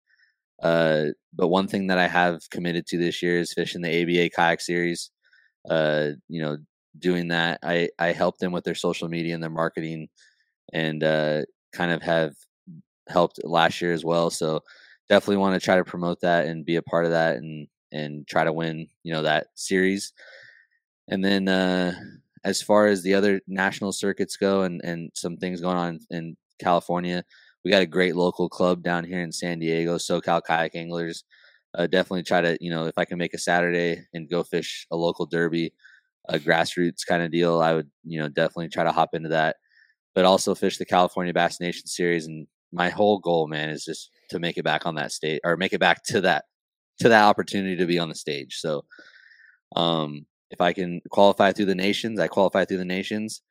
[0.62, 4.32] Uh, but one thing that I have committed to this year is fishing the ABA
[4.36, 5.12] kayak series.
[5.70, 6.58] Uh, you know,
[6.98, 10.10] doing that, I I helped them with their social media and their marketing,
[10.74, 11.44] and uh,
[11.74, 12.34] kind of have
[13.10, 14.30] helped last year as well.
[14.30, 14.62] So
[15.10, 18.28] definitely want to try to promote that and be a part of that and and
[18.28, 20.14] try to win you know that series.
[21.08, 21.94] And then uh,
[22.44, 26.38] as far as the other national circuits go and and some things going on in
[26.60, 27.24] California,
[27.64, 31.24] we got a great local club down here in San Diego, SoCal Kayak Anglers.
[31.78, 34.88] Uh, definitely try to, you know, if I can make a Saturday and go fish
[34.92, 35.72] a local derby,
[36.30, 39.58] a grassroots kind of deal, I would, you know, definitely try to hop into that.
[40.16, 44.12] But also fish the California Bass Nation Series, and my whole goal, man, is just
[44.30, 46.46] to make it back on that stage or make it back to that
[47.00, 48.58] to that opportunity to be on the stage.
[48.58, 48.86] So,
[49.76, 53.42] um, if I can qualify through the nations, I qualify through the nations.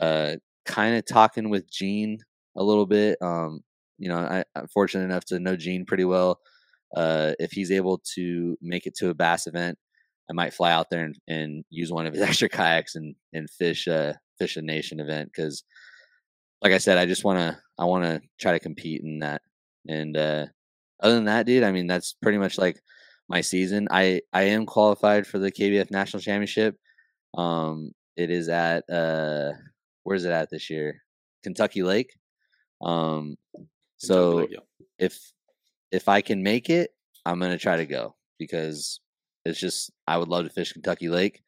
[0.00, 2.18] Uh, kind of talking with Gene
[2.56, 3.18] a little bit.
[3.20, 3.60] Um,
[3.98, 6.40] you know, I, I'm fortunate enough to know Gene pretty well.
[6.96, 9.78] Uh, if he's able to make it to a bass event,
[10.30, 13.48] I might fly out there and, and use one of his extra kayaks and and
[13.50, 15.64] fish a fish a nation event because,
[16.62, 19.42] like I said, I just want to I want to try to compete in that.
[19.88, 20.46] And uh,
[21.00, 22.80] other than that, dude, I mean that's pretty much like
[23.28, 23.88] my season.
[23.90, 26.76] I I am qualified for the KBF National Championship.
[27.34, 29.52] Um, it is at uh,
[30.04, 31.02] where's it at this year?
[31.42, 32.12] Kentucky Lake.
[32.80, 33.36] Um,
[33.96, 34.58] so yeah.
[34.98, 35.18] if
[35.90, 36.90] if I can make it,
[37.26, 39.00] I'm gonna try to go because
[39.44, 41.42] it's just I would love to fish Kentucky Lake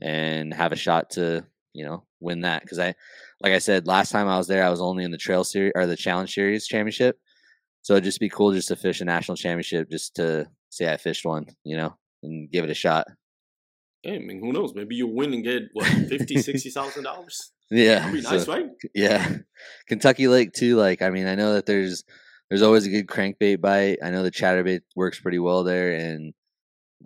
[0.00, 1.44] and have a shot to
[1.78, 2.94] you know, win that because I,
[3.40, 5.72] like I said, last time I was there, I was only in the Trail Series
[5.76, 7.18] or the Challenge Series championship.
[7.82, 10.96] So it'd just be cool just to fish a national championship, just to say I
[10.96, 13.06] fished one, you know, and give it a shot.
[14.02, 14.74] Hey, I mean, who knows?
[14.74, 17.52] Maybe you win and get what fifty, sixty thousand dollars.
[17.70, 18.66] Yeah, That'd be nice, so- right?
[18.94, 19.36] Yeah,
[19.88, 20.76] Kentucky Lake too.
[20.76, 22.04] Like, I mean, I know that there's
[22.48, 23.98] there's always a good crankbait bite.
[24.02, 26.32] I know the chatterbait works pretty well there, and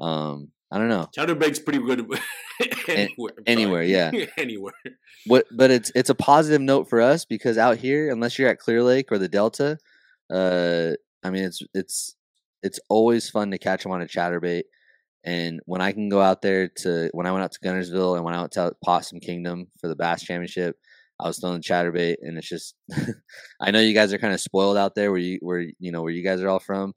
[0.00, 2.06] um, I don't know Chatterbait's pretty good
[2.88, 3.32] anywhere.
[3.46, 4.10] anywhere, yeah.
[4.36, 4.72] anywhere.
[5.26, 8.58] what, but it's it's a positive note for us because out here, unless you're at
[8.58, 9.78] Clear Lake or the Delta,
[10.30, 10.92] uh,
[11.22, 12.16] I mean, it's it's
[12.62, 14.64] it's always fun to catch them on a chatterbait.
[15.24, 18.24] And when I can go out there to when I went out to Guntersville and
[18.24, 20.76] went out to Possum Kingdom for the Bass Championship,
[21.20, 22.74] I was throwing chatterbait, and it's just
[23.60, 26.02] I know you guys are kind of spoiled out there where you where you know
[26.02, 26.94] where you guys are all from,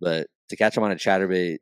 [0.00, 1.58] but to catch them on a chatterbait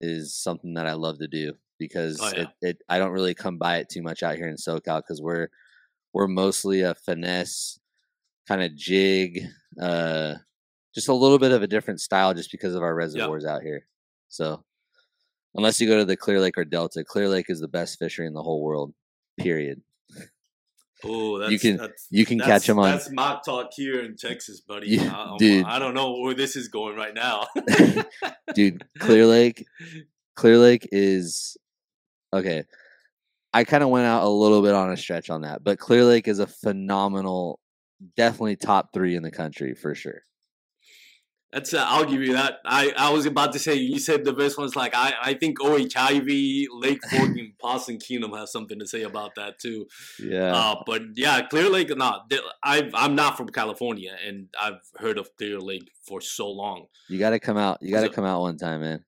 [0.00, 2.42] is something that I love to do because Oh, yeah.
[2.42, 5.22] it, it I don't really come by it too much out here in SoCal because
[5.22, 5.48] we're
[6.12, 7.78] we're mostly a finesse
[8.46, 9.40] kind of jig,
[9.80, 10.34] uh,
[10.94, 13.86] just a little bit of a different style just because of our reservoirs out here.
[14.28, 14.64] So
[15.54, 18.26] unless you go to the Clear Lake or Delta, Clear Lake is the best fishery
[18.26, 18.94] in the whole world.
[19.38, 19.82] Period.
[21.06, 22.92] Oh, that's, can- that's, You can catch them on.
[22.92, 24.88] That's mock talk here in Texas, buddy.
[24.88, 25.66] Yeah, I, dude.
[25.66, 27.46] I don't know where this is going right now.
[28.54, 29.66] dude clear lake
[30.36, 31.56] clear lake is
[32.32, 32.62] okay
[33.52, 36.04] i kind of went out a little bit on a stretch on that but clear
[36.04, 37.58] lake is a phenomenal
[38.16, 40.22] definitely top three in the country for sure
[41.52, 42.54] That's uh, I'll give you that.
[42.64, 44.74] I, I was about to say you said the best ones.
[44.74, 45.94] Like I, I think O.H.
[45.94, 49.86] Ivie, Lake Fork, and Possum Kingdom have something to say about that too.
[50.18, 51.96] yeah Uh, but yeah, Clear Lake.
[51.96, 52.22] No,
[52.64, 56.86] I I'm not from California, and I've heard of Clear Lake for so long.
[57.08, 59.04] you gotta come out you gotta so- come out one time man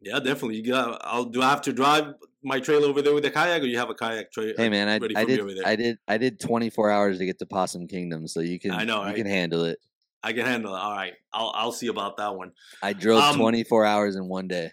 [0.00, 0.56] Yeah, definitely.
[0.60, 1.00] You got.
[1.04, 1.42] I'll do.
[1.42, 2.06] I have to drive
[2.44, 4.54] my trailer over there with the kayak, or you have a kayak trailer?
[4.56, 7.86] hey man i, I did i did i did 24 hours to get to possum
[7.88, 9.16] kingdom so you can I know, you right?
[9.16, 9.78] can handle it
[10.22, 10.78] I can handle it.
[10.78, 12.52] All right, I'll I'll see about that one.
[12.82, 14.72] i drove Um, 24 hours in one day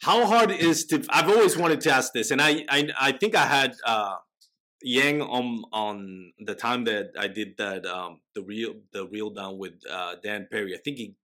[0.00, 1.04] How hard is to?
[1.10, 4.16] I've always wanted to ask this, and I I, I think I had uh,
[4.82, 9.58] Yang on on the time that I did that um, the real the reel down
[9.58, 10.74] with uh, Dan Perry.
[10.74, 11.14] I think he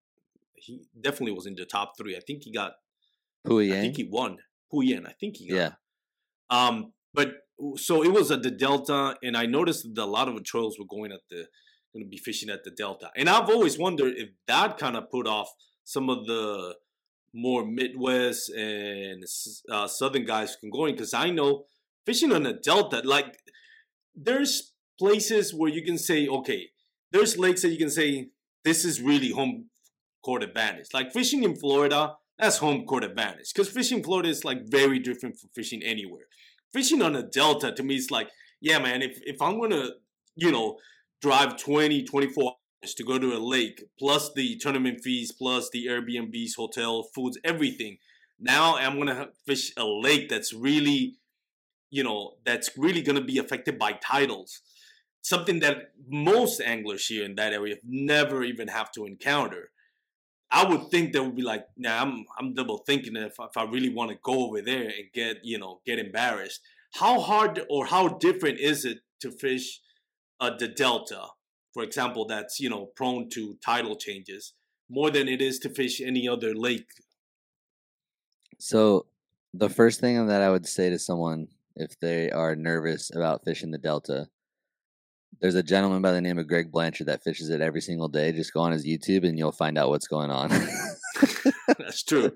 [0.55, 2.17] he definitely was in the top three.
[2.17, 2.73] I think he got.
[3.47, 4.07] Pui I think Yang?
[4.07, 4.39] he won.
[4.73, 5.07] Huyen.
[5.09, 5.57] I think he got.
[5.57, 5.71] yeah
[6.51, 7.29] Um, but
[7.77, 10.79] so it was at the Delta, and I noticed that a lot of the trails
[10.79, 11.47] were going at the
[11.95, 15.11] going to be fishing at the Delta, and I've always wondered if that kind of
[15.11, 15.49] put off
[15.85, 16.75] some of the
[17.37, 19.23] more Midwest and
[19.71, 21.65] uh, Southern guys can go in because I know
[22.07, 23.37] fishing on the Delta, like
[24.15, 26.71] there's places where you can say, okay,
[27.13, 28.29] there's lakes that you can say
[28.65, 29.67] this is really home
[30.25, 30.87] court advantage.
[30.95, 34.99] Like fishing in Florida, that's home court advantage because fishing in Florida is like very
[34.99, 36.25] different from fishing anywhere.
[36.73, 38.29] Fishing on a delta to me is like,
[38.63, 39.91] yeah, man, if, if I'm gonna,
[40.37, 40.79] you know,
[41.21, 45.87] drive 20, 24 hours to go to a lake, plus the tournament fees, plus the
[45.87, 47.99] Airbnbs, hotel, foods, everything.
[48.39, 51.17] Now I'm gonna fish a lake that's really,
[51.91, 54.61] you know, that's really gonna be affected by titles.
[55.23, 59.71] Something that most anglers here in that area never even have to encounter.
[60.51, 63.65] I would think they would be like, nah, I'm I'm double thinking if if I
[63.65, 66.61] really want to go over there and get you know get embarrassed.
[66.95, 69.81] How hard or how different is it to fish
[70.39, 71.27] uh, the delta,
[71.77, 74.55] for example, that's you know prone to tidal changes
[74.89, 76.89] more than it is to fish any other lake?
[78.59, 79.05] So
[79.53, 83.73] the first thing that I would say to someone if they are nervous about fishing
[83.73, 84.29] the Delta,
[85.43, 88.33] there's a gentleman by the name of Greg Blanchard that fishes it every single day.
[88.33, 90.49] Just go on his YouTube and you'll find out what's going on.
[91.79, 92.33] That's true.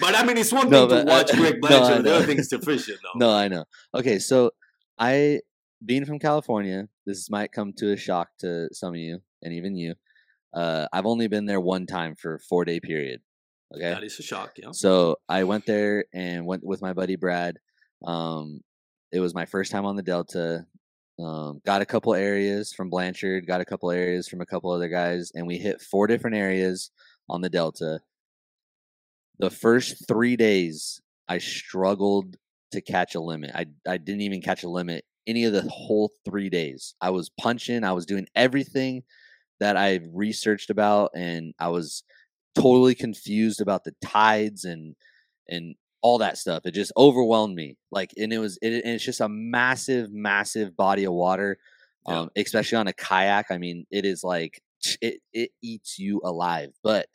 [0.00, 1.98] But I mean, it's one No, thing to uh, watch Greg no, Blanchard.
[1.98, 3.18] I the other thing is to fish it, though.
[3.18, 3.66] no, I know.
[3.94, 4.52] Okay, so
[4.98, 5.40] I
[5.84, 9.74] being from California, this might come to a shock to some of you and even
[9.76, 9.94] you.
[10.54, 13.20] Uh, I've only been there one time for a four day period.
[13.74, 13.90] Okay.
[13.90, 14.52] that is a shock.
[14.56, 14.70] Yeah.
[14.72, 17.58] So I went there and went with my buddy Brad.
[18.04, 18.60] Um,
[19.12, 20.66] it was my first time on the Delta.
[21.20, 24.88] Um, got a couple areas from Blanchard, got a couple areas from a couple other
[24.88, 26.90] guys, and we hit four different areas
[27.28, 28.00] on the Delta.
[29.38, 32.36] The first three days, I struggled
[32.72, 33.50] to catch a limit.
[33.54, 36.94] I I didn't even catch a limit any of the whole three days.
[37.00, 37.84] I was punching.
[37.84, 39.04] I was doing everything
[39.60, 42.02] that I researched about, and I was
[42.54, 44.96] totally confused about the tides and
[45.48, 46.66] and all that stuff.
[46.66, 47.76] It just overwhelmed me.
[47.90, 51.58] Like, and it was it, and it's just a massive, massive body of water.
[52.08, 52.20] Yeah.
[52.20, 53.46] Um, especially on a kayak.
[53.50, 54.60] I mean, it is like
[55.00, 56.70] it it eats you alive.
[56.82, 57.06] But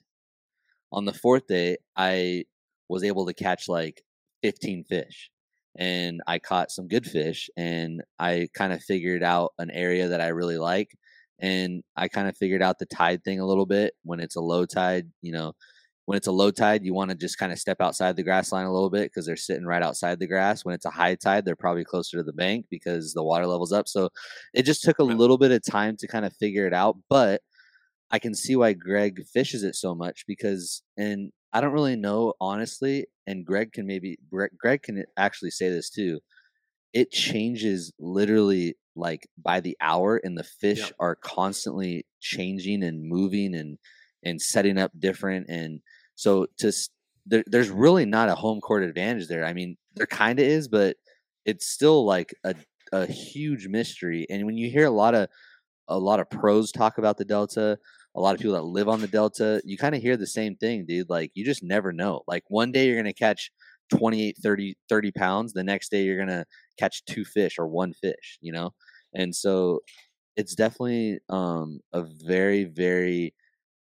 [0.91, 2.45] on the fourth day, I
[2.87, 4.03] was able to catch like
[4.43, 5.31] 15 fish
[5.77, 10.21] and I caught some good fish and I kind of figured out an area that
[10.21, 10.97] I really like
[11.39, 14.41] and I kind of figured out the tide thing a little bit when it's a
[14.41, 15.53] low tide, you know,
[16.05, 18.51] when it's a low tide, you want to just kind of step outside the grass
[18.51, 20.63] line a little bit because they're sitting right outside the grass.
[20.63, 23.73] When it's a high tide, they're probably closer to the bank because the water level's
[23.73, 23.87] up.
[23.87, 24.09] So
[24.53, 27.41] it just took a little bit of time to kind of figure it out, but
[28.11, 32.35] I can see why Greg fishes it so much because, and I don't really know
[32.41, 36.21] honestly, and Greg can maybe Greg, Greg can actually say this too.
[36.93, 40.95] It changes literally like by the hour, and the fish Yeah.
[40.99, 43.77] are constantly changing and moving and
[44.23, 45.47] and setting up different.
[45.49, 45.81] And
[46.15, 46.71] so to
[47.25, 49.45] there, there's really not a home court advantage there.
[49.45, 50.97] I mean, there kind of is, but
[51.45, 52.55] it's still like a
[52.93, 54.27] a huge mystery.
[54.29, 55.29] And when you hear a lot of
[55.87, 57.79] a lot of pros talk about the Delta,
[58.15, 60.55] a lot of people that live on the Delta, you kind of hear the same
[60.55, 61.09] thing, dude.
[61.09, 62.21] Like you just never know.
[62.27, 63.51] Like one day you're going to catch
[63.93, 65.53] 28, 30, 30 pounds.
[65.53, 66.45] The next day you're going to
[66.79, 68.71] catch two fish or one fish, you know?
[69.13, 69.81] And so
[70.37, 73.33] it's definitely um, a very, very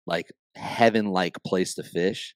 [0.06, 0.26] like
[0.56, 2.34] heaven like place to fish.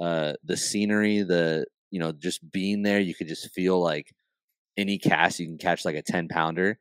[0.00, 4.12] Uh, the scenery, the, you know, just being there, you could just feel like
[4.76, 6.78] any cast you can catch like a 10 pounder.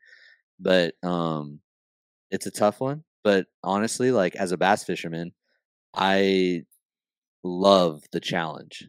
[0.60, 1.60] But um,
[2.30, 3.04] it's a tough one.
[3.24, 5.34] But honestly, like as a bass fisherman,
[5.94, 6.64] I
[7.44, 8.88] love the challenge.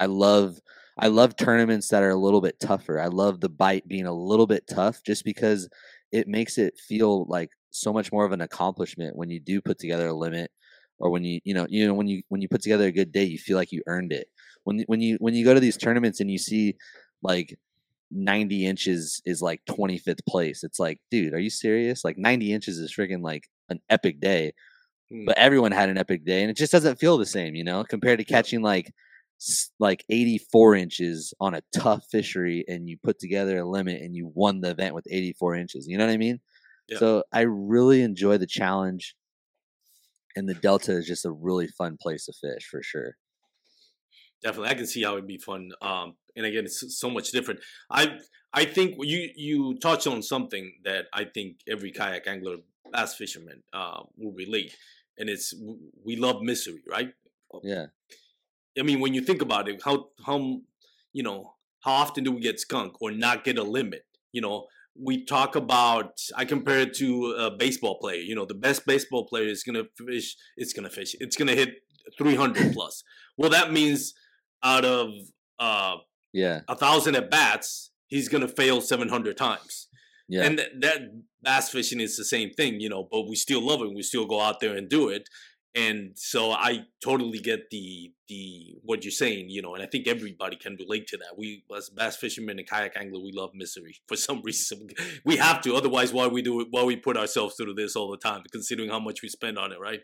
[0.00, 0.58] I love
[0.98, 3.00] I love tournaments that are a little bit tougher.
[3.00, 5.68] I love the bite being a little bit tough just because
[6.12, 9.78] it makes it feel like so much more of an accomplishment when you do put
[9.78, 10.50] together a limit
[10.98, 13.12] or when you you know you know when you when you put together a good
[13.12, 14.28] day you feel like you earned it.
[14.64, 16.76] When when you when you go to these tournaments and you see
[17.22, 17.58] like
[18.10, 20.62] 90 inches is like 25th place.
[20.64, 22.04] It's like, dude, are you serious?
[22.04, 24.52] Like 90 inches is freaking like an epic day.
[25.10, 25.24] Hmm.
[25.26, 27.84] But everyone had an epic day and it just doesn't feel the same, you know,
[27.84, 28.92] compared to catching like
[29.80, 34.30] like 84 inches on a tough fishery and you put together a limit and you
[34.32, 35.86] won the event with 84 inches.
[35.88, 36.40] You know what I mean?
[36.88, 36.98] Yeah.
[36.98, 39.16] So I really enjoy the challenge
[40.36, 43.16] and the Delta is just a really fun place to fish for sure.
[44.42, 47.60] definitely i can see how it'd be fun um and again it's so much different
[47.90, 48.18] i
[48.52, 52.56] i think you you touched on something that i think every kayak angler
[52.92, 54.72] bass fishermen uh will relate
[55.18, 55.54] and it's
[56.06, 57.10] we love misery right
[57.62, 57.86] Yeah.
[58.78, 59.94] i mean when you think about it how
[60.26, 60.38] how
[61.12, 64.66] you know how often do we get skunk or not get a limit you know
[65.08, 67.08] we talk about i compare it to
[67.46, 71.14] a baseball player you know the best baseball player is gonna fish it's gonna fish
[71.20, 71.70] it's gonna hit
[72.18, 73.02] 300 plus
[73.38, 74.14] well that means
[74.62, 75.08] out of
[75.58, 75.96] uh
[76.32, 76.60] Yeah.
[76.68, 79.88] a thousand at bats he's gonna fail 700 times
[80.32, 80.44] Yeah.
[80.44, 81.00] and th- that
[81.42, 83.94] bass fishing is the same thing, you know, but we still love it.
[83.94, 85.28] We still go out there and do it.
[85.74, 90.06] And so I totally get the the what you're saying, you know, and I think
[90.06, 91.36] everybody can relate to that.
[91.36, 94.88] We as bass fishermen and kayak angler, we love misery for some reason.
[95.24, 98.10] We have to, otherwise why we do it why we put ourselves through this all
[98.10, 100.00] the time, considering how much we spend on it, right?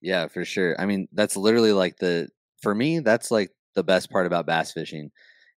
[0.00, 0.74] Yeah, for sure.
[0.80, 2.28] I mean, that's literally like the
[2.62, 5.10] for me, that's like the best part about bass fishing.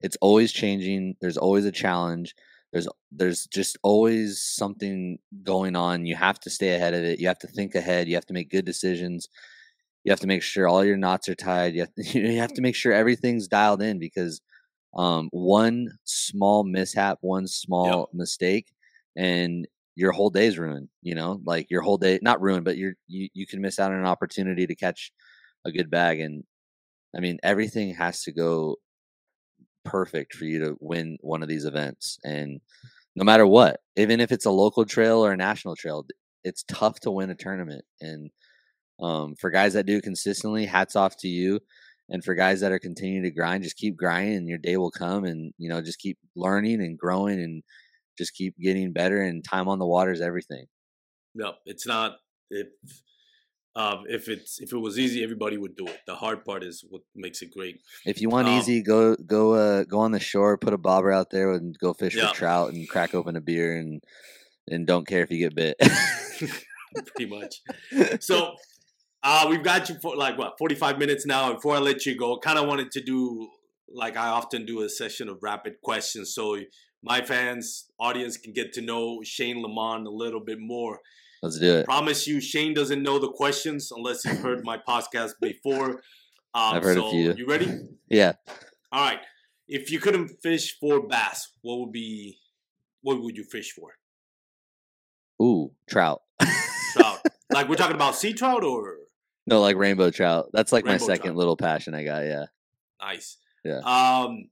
[0.02, 1.14] It's always changing.
[1.20, 2.34] There's always a challenge.
[2.72, 6.06] There's there's just always something going on.
[6.06, 7.20] You have to stay ahead of it.
[7.20, 8.08] You have to think ahead.
[8.08, 9.28] You have to make good decisions.
[10.04, 11.74] You have to make sure all your knots are tied.
[11.74, 14.40] You have to, you have to make sure everything's dialed in because
[14.96, 18.72] um, one small mishap, one small mistake,
[19.16, 19.66] and
[19.96, 20.88] your whole day's ruined.
[21.02, 23.92] You know, like your whole day, not ruined, but you're you you can miss out
[23.92, 25.12] on an opportunity to catch
[25.66, 26.20] a good bag.
[26.20, 26.44] And
[27.16, 28.76] I mean, everything has to go
[29.84, 32.18] perfect for you to win one of these events.
[32.24, 32.60] And
[33.16, 36.06] no matter what, even if it's a local trail or a national trail,
[36.44, 37.84] it's tough to win a tournament.
[38.00, 38.30] And
[39.00, 41.60] um, for guys that do consistently, hats off to you.
[42.08, 44.90] And for guys that are continuing to grind, just keep grinding, and your day will
[44.90, 45.24] come.
[45.24, 47.62] And you know, just keep learning and growing, and
[48.18, 49.22] just keep getting better.
[49.22, 50.66] And time on the water is everything.
[51.34, 52.16] No, it's not.
[53.74, 56.00] Um, if it's if it was easy, everybody would do it.
[56.06, 57.80] The hard part is what makes it great.
[58.04, 61.10] If you want Um, easy, go go uh, go on the shore, put a bobber
[61.10, 62.28] out there, and go fish Yeah.
[62.28, 64.02] for trout, and crack open a beer, and
[64.68, 65.76] and don't care if you get bit.
[67.16, 67.62] pretty much.
[68.20, 68.54] So
[69.22, 71.54] uh, we've got you for like what forty five minutes now.
[71.54, 73.48] Before I let you go, kind of wanted to do
[73.88, 76.58] like I often do a session of rapid questions, so
[77.02, 81.00] my fans, audience can get to know Shane LemMon a little bit more.
[81.42, 81.84] Let's do it.
[81.86, 86.02] Promise you, Shane doesn't know the questions unless you've heard my podcast before.
[86.54, 87.32] Um, I've heard a few.
[87.32, 87.66] You ready?
[88.10, 88.32] Yeah.
[88.92, 89.20] All right.
[89.68, 92.36] If you couldn't fish for bass, what would be
[93.00, 93.92] what would you fish for?
[95.42, 96.20] Ooh, trout.
[96.92, 97.20] Trout.
[97.50, 98.96] like we're talking about sea trout or
[99.46, 100.50] No, like rainbow trout.
[100.52, 101.36] That's like Rainbow my second trout.
[101.36, 102.26] little passion I got.
[102.26, 102.44] Yeah.
[103.00, 103.38] nice.
[103.64, 103.78] Yeah.
[103.78, 104.50] Um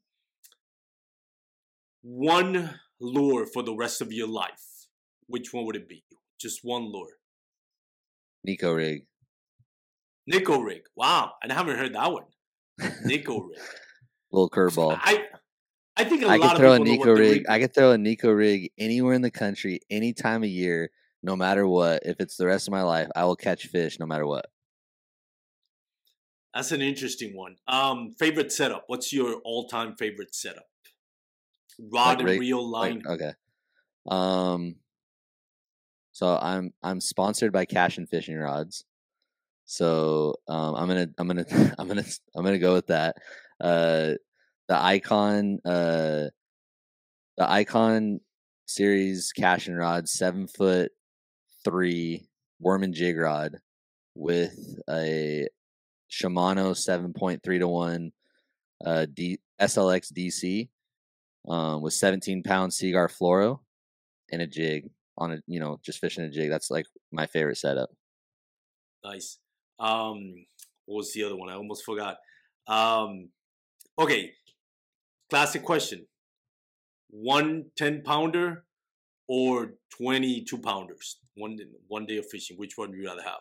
[2.00, 4.86] one lure for the rest of your life.
[5.26, 6.02] Which one would it be?
[6.40, 7.18] Just one lure.
[8.48, 9.02] Neko rig.
[10.32, 10.82] Neko rig.
[10.96, 11.32] Wow.
[11.46, 12.24] I haven't heard that one.
[12.80, 13.58] Neko rig.
[14.32, 14.98] Little curveball.
[15.02, 15.24] I
[15.96, 17.44] I think a I lot could throw a Neko the rig.
[17.48, 20.90] I could throw a Neko rig anywhere in the country, any time of year,
[21.22, 22.02] no matter what.
[22.06, 24.46] If it's the rest of my life, I will catch fish no matter what.
[26.54, 27.56] That's an interesting one.
[27.68, 28.84] Um, favorite setup.
[28.86, 30.64] What's your all-time favorite setup?
[31.78, 33.02] Rod Like and rig- reel Like, line.
[33.06, 33.32] okay.
[34.08, 34.76] Um.
[36.12, 38.84] So I'm I'm sponsored by Cashion Fishing Rods.
[39.66, 41.46] So um, I'm gonna I'm gonna
[41.78, 42.04] I'm gonna
[42.34, 43.16] I'm gonna go with that.
[43.60, 44.14] Uh,
[44.68, 46.28] the icon uh,
[47.36, 48.20] the icon
[48.66, 50.92] series Cashion rod seven foot
[51.64, 52.28] three
[52.60, 53.56] worm and jig rod
[54.14, 54.54] with
[54.88, 55.48] a
[56.10, 58.12] Shimano seven point three to one
[58.84, 60.68] uh, D, SLX DC
[61.48, 63.60] um, with 17 pound Seaguar fluoro
[64.32, 66.50] and a jig on a you know just fishing a jig.
[66.50, 67.90] That's like my favorite setup.
[69.04, 69.38] Nice.
[69.78, 70.46] Um,
[70.86, 71.48] what was the other one?
[71.48, 72.16] I almost forgot.
[72.66, 73.30] Um,
[73.98, 74.32] okay.
[75.30, 76.06] Classic question.
[77.08, 78.64] One 10 pounder
[79.28, 81.18] or 22 pounders?
[81.34, 81.56] One,
[81.88, 82.56] one day of fishing.
[82.56, 83.40] Which one would you rather have?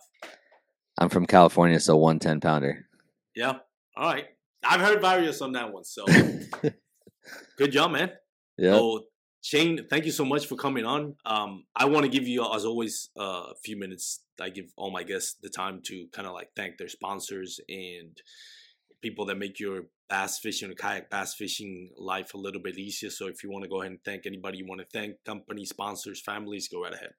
[0.97, 2.88] I'm from California, so one 10 pounder.
[3.36, 3.57] Yeah.
[3.97, 4.26] All right.
[4.63, 5.84] I've heard various on that one.
[5.84, 6.05] So
[7.57, 8.11] good job, man.
[8.57, 8.74] Yeah.
[8.74, 9.05] So
[9.41, 11.15] Shane, thank you so much for coming on.
[11.25, 14.21] Um, I want to give you, as always, uh, a few minutes.
[14.39, 18.21] I give all my guests the time to kind of like thank their sponsors and
[19.01, 23.09] people that make your bass fishing or kayak bass fishing life a little bit easier.
[23.09, 25.65] So if you want to go ahead and thank anybody you want to thank, company
[25.65, 27.11] sponsors, families, go right ahead.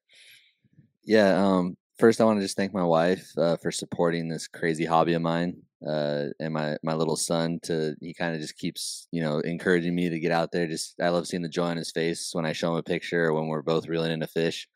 [1.05, 1.43] Yeah.
[1.43, 5.15] Um, first, I want to just thank my wife uh, for supporting this crazy hobby
[5.15, 7.59] of mine, uh, and my my little son.
[7.65, 10.67] To he kind of just keeps you know encouraging me to get out there.
[10.67, 13.27] Just I love seeing the joy on his face when I show him a picture
[13.27, 14.69] or when we're both reeling in a fish.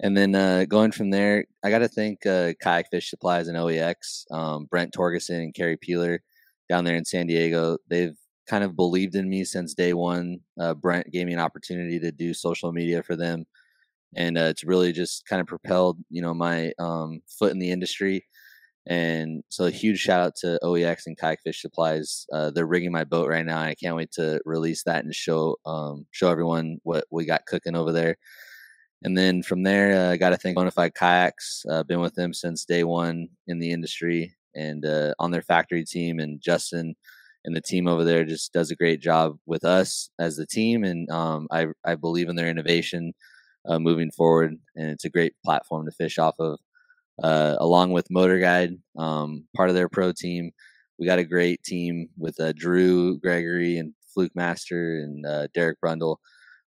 [0.00, 3.56] And then uh, going from there, I got to thank uh, Kayak Fish Supplies and
[3.56, 6.22] OEX, um, Brent Torgeson and Kerry Peeler
[6.68, 7.78] down there in San Diego.
[7.88, 10.40] They've kind of believed in me since day one.
[10.60, 13.46] Uh, Brent gave me an opportunity to do social media for them
[14.14, 17.70] and uh, it's really just kind of propelled you know my um, foot in the
[17.70, 18.24] industry
[18.86, 22.92] and so a huge shout out to oex and kayak fish supplies uh, they're rigging
[22.92, 26.30] my boat right now and i can't wait to release that and show um, show
[26.30, 28.16] everyone what we got cooking over there
[29.02, 32.32] and then from there uh, i got to thank bonafide kayaks uh, been with them
[32.32, 36.94] since day one in the industry and uh, on their factory team and justin
[37.44, 40.84] and the team over there just does a great job with us as the team
[40.84, 43.14] and um, I, I believe in their innovation
[43.68, 46.58] uh, moving forward, and it's a great platform to fish off of.
[47.22, 50.50] Uh, along with Motor Guide, um, part of their pro team,
[50.98, 55.78] we got a great team with uh, Drew Gregory and Fluke Master and uh, Derek
[55.80, 56.16] Brundle.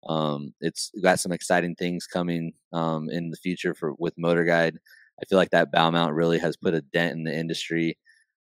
[0.07, 4.77] Um, it's got some exciting things coming um, in the future for with Motor Guide.
[5.21, 7.97] I feel like that bow mount really has put a dent in the industry,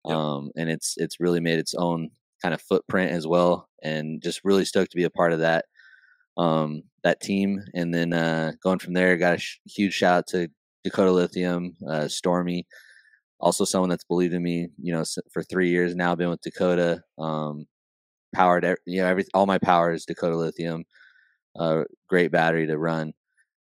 [0.04, 2.10] um, and it's it's really made its own
[2.42, 3.68] kind of footprint as well.
[3.82, 5.66] And just really stoked to be a part of that
[6.36, 7.62] um, that team.
[7.74, 10.48] And then uh, going from there, got a sh- huge shout out to
[10.84, 12.66] Dakota Lithium, uh, Stormy,
[13.40, 16.14] also someone that's believed in me, you know, for three years now.
[16.14, 17.66] Been with Dakota, um,
[18.34, 20.84] powered, you know, every all my power is Dakota Lithium.
[21.58, 23.12] Uh, great battery to run,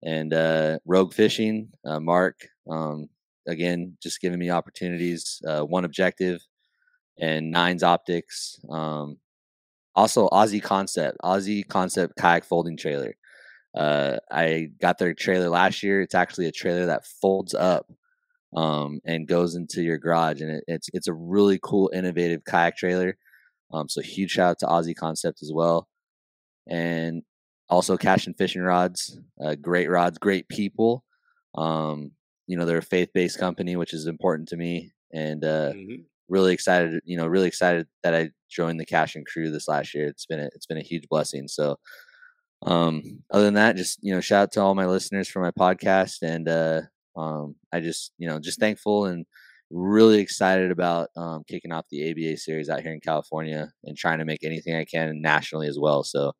[0.03, 3.09] and uh, Rogue Fishing, uh, Mark, um,
[3.47, 5.41] again, just giving me opportunities.
[5.47, 6.41] Uh, one objective,
[7.19, 8.59] and Nines Optics.
[8.69, 9.17] Um,
[9.95, 13.15] also, Aussie Concept, Aussie Concept kayak folding trailer.
[13.77, 16.01] Uh, I got their trailer last year.
[16.01, 17.91] It's actually a trailer that folds up
[18.55, 22.77] um, and goes into your garage, and it, it's it's a really cool, innovative kayak
[22.77, 23.17] trailer.
[23.73, 25.87] Um, so huge shout out to Aussie Concept as well,
[26.67, 27.23] and
[27.69, 29.19] also Cashion Fishing Rods.
[29.43, 31.03] Uh, great rods, great people.
[31.55, 32.11] Um,
[32.47, 36.05] you know, they're a faith based company, which is important to me, and uh, Mhm.
[36.29, 37.01] really excited.
[37.05, 40.07] You know, really excited that I joined the Cash and Crew this last year.
[40.07, 41.47] It's been a, it's been a huge blessing.
[41.47, 41.77] So,
[42.65, 45.51] um, other than that, just you know, shout out to all my listeners for my
[45.51, 46.81] podcast, and uh,
[47.15, 49.25] um, I just you know just thankful and
[49.69, 54.19] really excited about um, kicking off the ABA series out here in California and trying
[54.19, 56.03] to make anything I can nationally as well.
[56.03, 56.31] So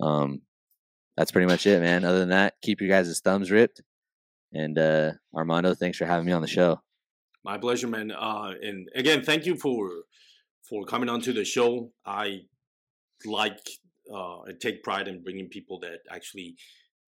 [0.00, 0.42] um,
[1.16, 2.04] that's pretty much it, man.
[2.04, 3.82] Other than that, keep your guys' thumbs ripped.
[4.52, 6.80] And uh, Armando, thanks for having me on the show.
[7.44, 8.12] My pleasure, man.
[8.12, 9.90] Uh, and again, thank you for
[10.68, 11.90] for coming onto the show.
[12.06, 12.42] I
[13.26, 13.58] like
[14.12, 16.56] uh, I take pride in bringing people that actually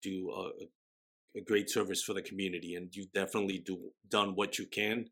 [0.01, 4.65] do a, a great service for the community, and you've definitely do done what you
[4.65, 5.05] can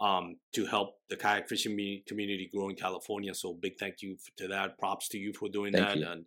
[0.00, 3.34] um, to help the kayak fishing community grow in California.
[3.34, 4.78] So big thank you to that.
[4.78, 5.96] Props to you for doing thank that.
[5.98, 6.06] You.
[6.06, 6.24] And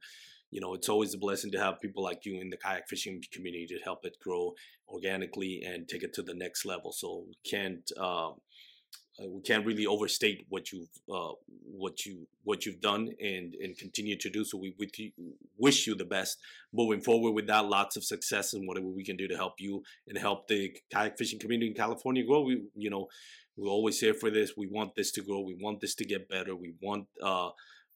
[0.51, 3.23] you know, it's always a blessing to have people like you in the kayak fishing
[3.31, 4.53] community to help it grow
[4.87, 6.91] organically and take it to the next level.
[6.91, 8.35] So can't um,
[9.27, 11.33] we can't really overstate what you've uh,
[11.65, 14.43] what you what you've done and and continue to do.
[14.43, 15.13] So we, we
[15.57, 16.37] wish you the best
[16.73, 17.65] moving forward with that.
[17.65, 21.17] Lots of success and whatever we can do to help you and help the kayak
[21.17, 22.41] fishing community in California grow.
[22.41, 23.07] We you know
[23.57, 24.53] we're always here for this.
[24.55, 25.41] We want this to grow.
[25.41, 26.55] We want this to get better.
[26.55, 27.49] We want uh,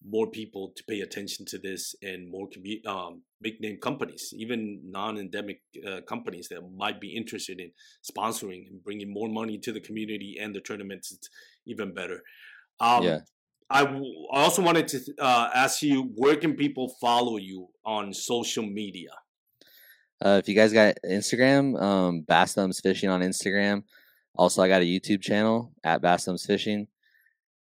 [0.08, 2.48] more people to pay attention to this and more
[2.88, 7.72] um, big name companies, even non-endemic uh, companies that might be interested in
[8.04, 11.12] sponsoring and bringing more money to the community and the tournaments.
[11.12, 11.30] It's
[11.66, 12.22] even better.
[12.80, 13.20] Um, yeah.
[13.70, 18.14] I, w- I also wanted to uh, ask you where can people follow you on
[18.14, 19.10] social media?
[20.24, 23.84] Uh, if you guys got Instagram, um, Bass Thumbs Fishing on Instagram.
[24.36, 26.88] Also, I got a YouTube channel at Bass Thumbs Fishing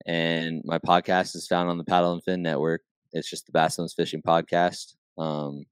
[0.06, 2.82] and my podcast is found on the Paddle and Fin Network.
[3.12, 4.94] It's just the Bass Thumbs Fishing Podcast.
[5.18, 5.66] Um,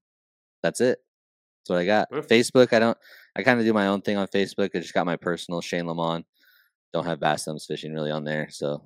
[0.61, 0.99] that's it.
[1.61, 2.11] That's what I got.
[2.11, 2.97] Facebook, I don't.
[3.35, 4.71] I kind of do my own thing on Facebook.
[4.75, 6.23] I just got my personal Shane LemMon.
[6.93, 8.83] Don't have Bass Thumbs Fishing really on there, so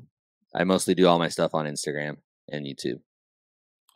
[0.54, 2.18] I mostly do all my stuff on Instagram
[2.50, 3.00] and YouTube.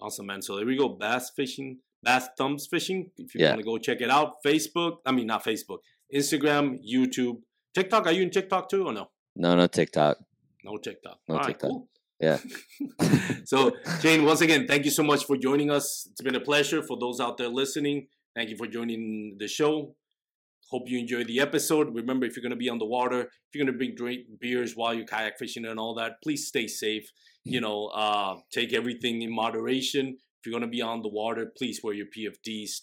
[0.02, 0.42] Awesome, man.
[0.42, 0.90] So there we go.
[0.90, 3.12] Bass fishing, Bass Thumbs Fishing.
[3.18, 3.50] If you yeah.
[3.50, 4.98] want to go check it out, Facebook.
[5.06, 5.80] I mean, not Facebook.
[6.14, 7.42] Instagram, YouTube,
[7.74, 8.08] TikTok.
[8.08, 9.10] Are you in TikTok too, or no?
[9.36, 10.18] No, no TikTok.
[10.64, 11.20] No TikTok.
[11.28, 11.64] No All TikTok.
[11.64, 11.90] Right, cool.
[12.20, 12.38] Yeah.
[13.46, 16.08] so, Shane, once again, thank you so much for joining us.
[16.12, 18.08] It's been a pleasure for those out there listening.
[18.36, 19.96] Thank you for joining the show.
[20.70, 21.96] Hope you enjoyed the episode.
[21.96, 24.26] Remember, if you're going to be on the water, if you're going to bring drink
[24.40, 27.10] beers while you're kayak fishing and all that, please stay safe.
[27.44, 30.10] You know, uh, take everything in moderation.
[30.10, 32.82] If you're going to be on the water, please wear your PFDs.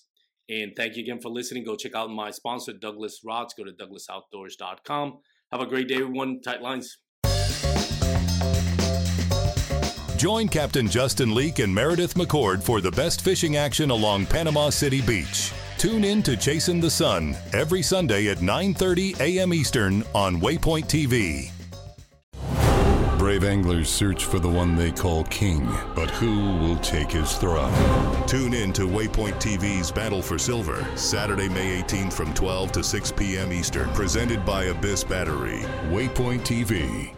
[0.48, 1.64] And thank you again for listening.
[1.64, 3.54] Go check out my sponsor, Douglas Rods.
[3.54, 5.18] Go to douglasoutdoors.com.
[5.52, 6.40] Have a great day, everyone.
[6.40, 6.98] Tight lines.
[10.16, 15.02] Join Captain Justin Leake and Meredith McCord for the best fishing action along Panama City
[15.02, 15.52] Beach.
[15.76, 19.52] Tune in to Chasing the Sun every Sunday at 9:30 a.m.
[19.52, 21.50] Eastern on Waypoint TV.
[23.18, 27.74] Brave anglers search for the one they call king, but who will take his throne?
[28.26, 33.12] Tune in to Waypoint TV's Battle for Silver, Saturday, May 18th from 12 to 6
[33.12, 33.52] p.m.
[33.52, 35.60] Eastern, presented by Abyss Battery.
[35.90, 37.15] Waypoint TV